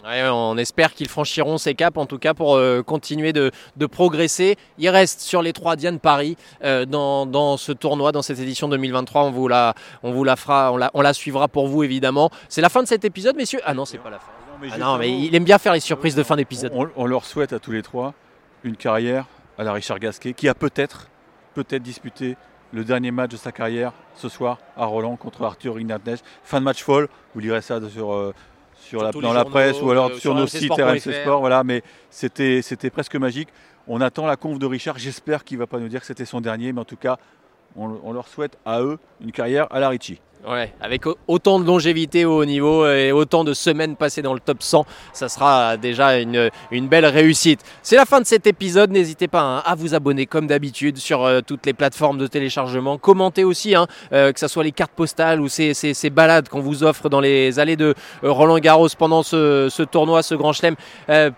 on 0.05 0.57
espère 0.57 0.95
qu'ils 0.95 1.09
franchiront 1.09 1.59
ces 1.59 1.75
caps, 1.75 1.97
en 1.97 2.07
tout 2.07 2.19
cas 2.19 2.35
pour 2.35 2.57
euh, 2.57 2.83
continuer 2.83 3.33
de, 3.33 3.51
progresser. 3.91 4.57
Il 4.79 4.89
reste 4.89 5.21
sur 5.21 5.43
les 5.43 5.53
trois 5.53 5.77
Diane 5.77 5.99
Paris 5.99 6.37
euh, 6.65 6.85
dans, 6.87 7.57
ce 7.57 7.73
tournoi, 7.73 8.13
dans 8.13 8.23
cette 8.23 8.39
édition 8.39 8.69
2023. 8.69 9.25
On 9.25 9.31
vous 9.31 9.49
la, 9.49 9.75
on 10.03 10.13
vous 10.13 10.25
la 10.25 10.37
fera, 10.37 10.73
on 10.95 11.01
la, 11.03 11.13
suivra 11.13 11.49
pour 11.49 11.69
vous 11.69 11.83
évidemment. 11.83 12.31
C'est 12.49 12.61
la 12.61 12.69
fin 12.69 12.83
de 12.83 12.89
cet 12.89 13.05
épisode, 13.05 13.37
messieurs? 13.37 13.61
Ah 13.65 13.75
non, 13.75 13.85
c'est 13.85 13.99
pas 13.99 14.11
la 14.11 14.19
fin. 14.19 14.33
Non, 14.79 14.99
mais, 14.99 15.07
ah 15.07 15.07
il 15.07 15.35
aime 15.35 15.45
bien 15.45 15.59
faire 15.59 15.73
les 15.73 15.81
surprises 15.81 16.15
de 16.15 16.23
fin 16.23 16.37
d'épisode. 16.37 16.73
On, 16.75 17.07
leur 17.07 17.25
souhaite 17.25 17.53
à 17.53 17.59
tous 17.59 17.73
les 17.73 17.83
trois 17.83 18.15
une 18.63 18.77
carrière 18.77 19.25
à 19.57 19.65
la 19.65 19.73
Richard 19.73 19.99
Gasquet, 19.99 20.35
qui 20.35 20.49
a 20.49 20.55
peut-être, 20.55 21.09
peut-être 21.55 21.83
disputé 21.83 22.37
le 22.73 22.85
dernier 22.85 23.11
match 23.11 23.31
de 23.31 23.37
sa 23.37 23.53
carrière 23.53 23.93
ce 24.15 24.29
soir 24.29 24.59
à 24.77 24.85
Roland 24.85 25.17
contre 25.17 25.43
Arthur 25.45 25.81
Ignatnej. 25.81 26.17
Fin 26.45 26.61
de 26.61 26.65
match 26.65 26.83
folle, 26.83 27.09
vous 27.35 27.41
lirez 27.41 27.63
ça 27.63 27.81
sur, 27.89 28.13
euh, 28.13 28.35
sur 28.81 29.03
la, 29.03 29.13
dans 29.13 29.33
la 29.33 29.45
presse 29.45 29.81
ou 29.81 29.91
alors 29.91 30.11
euh, 30.11 30.15
sur, 30.15 30.35
nos 30.35 30.47
sites 30.47 30.73
RMC 30.73 30.99
Sport. 30.99 31.41
Voilà, 31.41 31.65
mais 31.65 31.83
c'était 32.11 32.91
presque 32.93 33.17
magique. 33.17 33.49
On 33.87 34.01
attend 34.01 34.27
la 34.27 34.37
conf 34.37 34.59
de 34.59 34.67
Richard. 34.67 34.99
J'espère 34.99 35.45
qu'il 35.45 35.59
ne 35.59 35.63
va 35.63 35.67
pas 35.67 35.79
nous 35.79 35.89
dire 35.89 36.01
que 36.01 36.07
c'était 36.07 36.25
son 36.25 36.41
dernier, 36.41 36.73
mais 36.73 36.81
en 36.81 36.85
tout 36.85 36.97
cas, 36.97 37.19
on, 37.77 38.13
leur 38.13 38.29
souhaite 38.29 38.59
à 38.65 38.83
eux 38.83 38.99
une 39.21 39.33
carrière 39.33 39.67
à 39.71 39.81
la 39.81 39.89
Richie. 39.89 40.21
Ouais, 40.49 40.73
avec 40.81 41.03
autant 41.29 41.61
de 41.61 41.67
longévité 41.67 42.25
au 42.25 42.39
haut 42.39 42.45
niveau 42.47 42.87
et 42.89 43.13
autant 43.13 43.45
de 43.45 43.53
semaines 43.53 43.95
passées 43.95 44.23
dans 44.23 44.33
le 44.33 44.41
top 44.41 44.63
100, 44.63 44.87
ça 45.13 45.29
sera 45.29 45.77
déjà 45.77 46.19
une, 46.19 46.51
belle 46.89 47.05
réussite. 47.05 47.61
C'est 47.83 47.97
la 47.97 48.07
fin 48.07 48.23
de 48.23 48.27
cet 48.27 48.47
épisode. 48.47 48.91
N'hésitez 48.91 49.29
pas 49.29 49.43
hein, 49.43 49.63
à 49.67 49.75
vous 49.75 49.95
abonner 49.95 50.25
comme 50.25 50.47
d'habitude 50.47 50.97
sur 50.97 51.25
euh, 51.25 51.41
toutes 51.47 51.67
les 51.67 51.75
plateformes 51.75 52.17
de 52.17 52.27
téléchargement. 52.27 52.97
Commentez 52.97 53.45
aussi, 53.45 53.75
hein, 53.75 53.87
euh, 54.15 54.33
que 54.33 54.41
ce 54.41 54.49
soit 54.49 54.65
les 54.65 54.73
cartes 54.73 54.93
postales 54.93 55.43
ou 55.43 55.49
ces, 55.49 55.75
balades 56.11 56.49
qu'on 56.49 56.61
vous 56.61 56.85
offre 56.85 57.11
dans 57.11 57.21
les 57.21 57.59
allées 57.59 57.77
de 57.77 57.95
euh, 58.25 58.33
Roland 58.33 58.59
Garros 58.59 58.89
pendant 58.97 59.23
ce, 59.23 59.83
tournoi, 59.85 60.23
ce 60.23 60.35
grand 60.35 60.55
chelem 60.55 60.77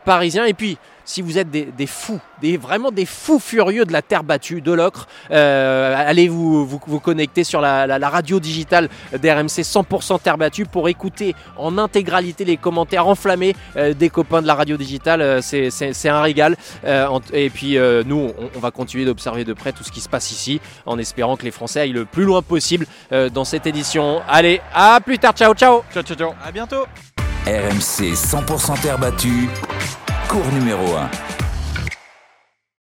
parisien. 0.05 0.45
Et 0.45 0.55
puis, 0.55 0.79
si 1.05 1.21
vous 1.21 1.37
êtes 1.37 1.51
des, 1.51 1.87
fous, 1.89 2.21
des, 2.41 2.57
vraiment 2.57 2.93
des 2.93 3.07
fous 3.07 3.41
furieux 3.41 3.85
de 3.85 3.93
la 3.93 4.03
terre 4.03 4.23
battue, 4.23 4.61
de 4.61 4.73
l'ocre, 4.73 5.09
allez 5.31 6.29
vous, 6.29 6.65
vous, 6.65 7.01
connecter 7.01 7.43
sur 7.43 7.61
la, 7.61 8.09
radio 8.09 8.39
digitale 8.39 8.89
d'RMC 9.13 9.63
100% 9.63 10.21
terre 10.21 10.39
battue 10.39 10.67
pour 10.67 10.89
écouter 10.89 11.35
en 11.57 11.79
intégralité 11.79 12.45
les 12.45 12.57
commentaires 12.57 13.07
enflammés 13.07 13.55
euh, 13.77 13.95
des 13.95 14.11
copains 14.11 14.43
de 14.43 14.47
la 14.47 14.55
radio 14.55 14.77
digitale. 14.77 15.23
Euh, 15.23 15.41
c'est 15.43 16.09
un 16.09 16.23
régal. 16.23 16.57
et 17.33 17.51
puis 17.51 17.79
nous, 18.07 18.33
on, 18.55 18.59
va 18.59 18.71
continuer 18.71 19.05
d'observer 19.05 19.45
de 19.45 19.53
près 19.53 19.73
tout 19.73 19.85
ce 19.85 19.91
qui 19.91 20.01
se 20.01 20.09
passe 20.09 20.31
ici 20.31 20.61
en 20.87 20.99
espérant 20.99 21.37
que 21.37 21.45
les 21.45 21.51
Français 21.51 21.81
aillent 21.81 21.93
le 21.93 22.05
plus 22.05 22.25
loin 22.25 22.43
possible 22.43 22.87
dans 23.33 23.45
cette 23.45 23.67
édition. 23.67 24.21
Allez, 24.29 24.61
à 24.75 25.01
plus 25.01 25.19
tard. 25.19 25.33
Ciao, 25.33 25.55
ciao. 25.55 25.83
Ciao, 25.93 26.03
ciao, 26.03 26.17
ciao. 26.17 26.31
À 26.45 26.53
bientôt. 26.53 26.85
RMC 27.47 28.15
100% 28.15 28.81
terre 28.81 28.99
battue 28.99 29.49
cours 30.29 30.53
numéro 30.53 30.97
1. 30.97 31.42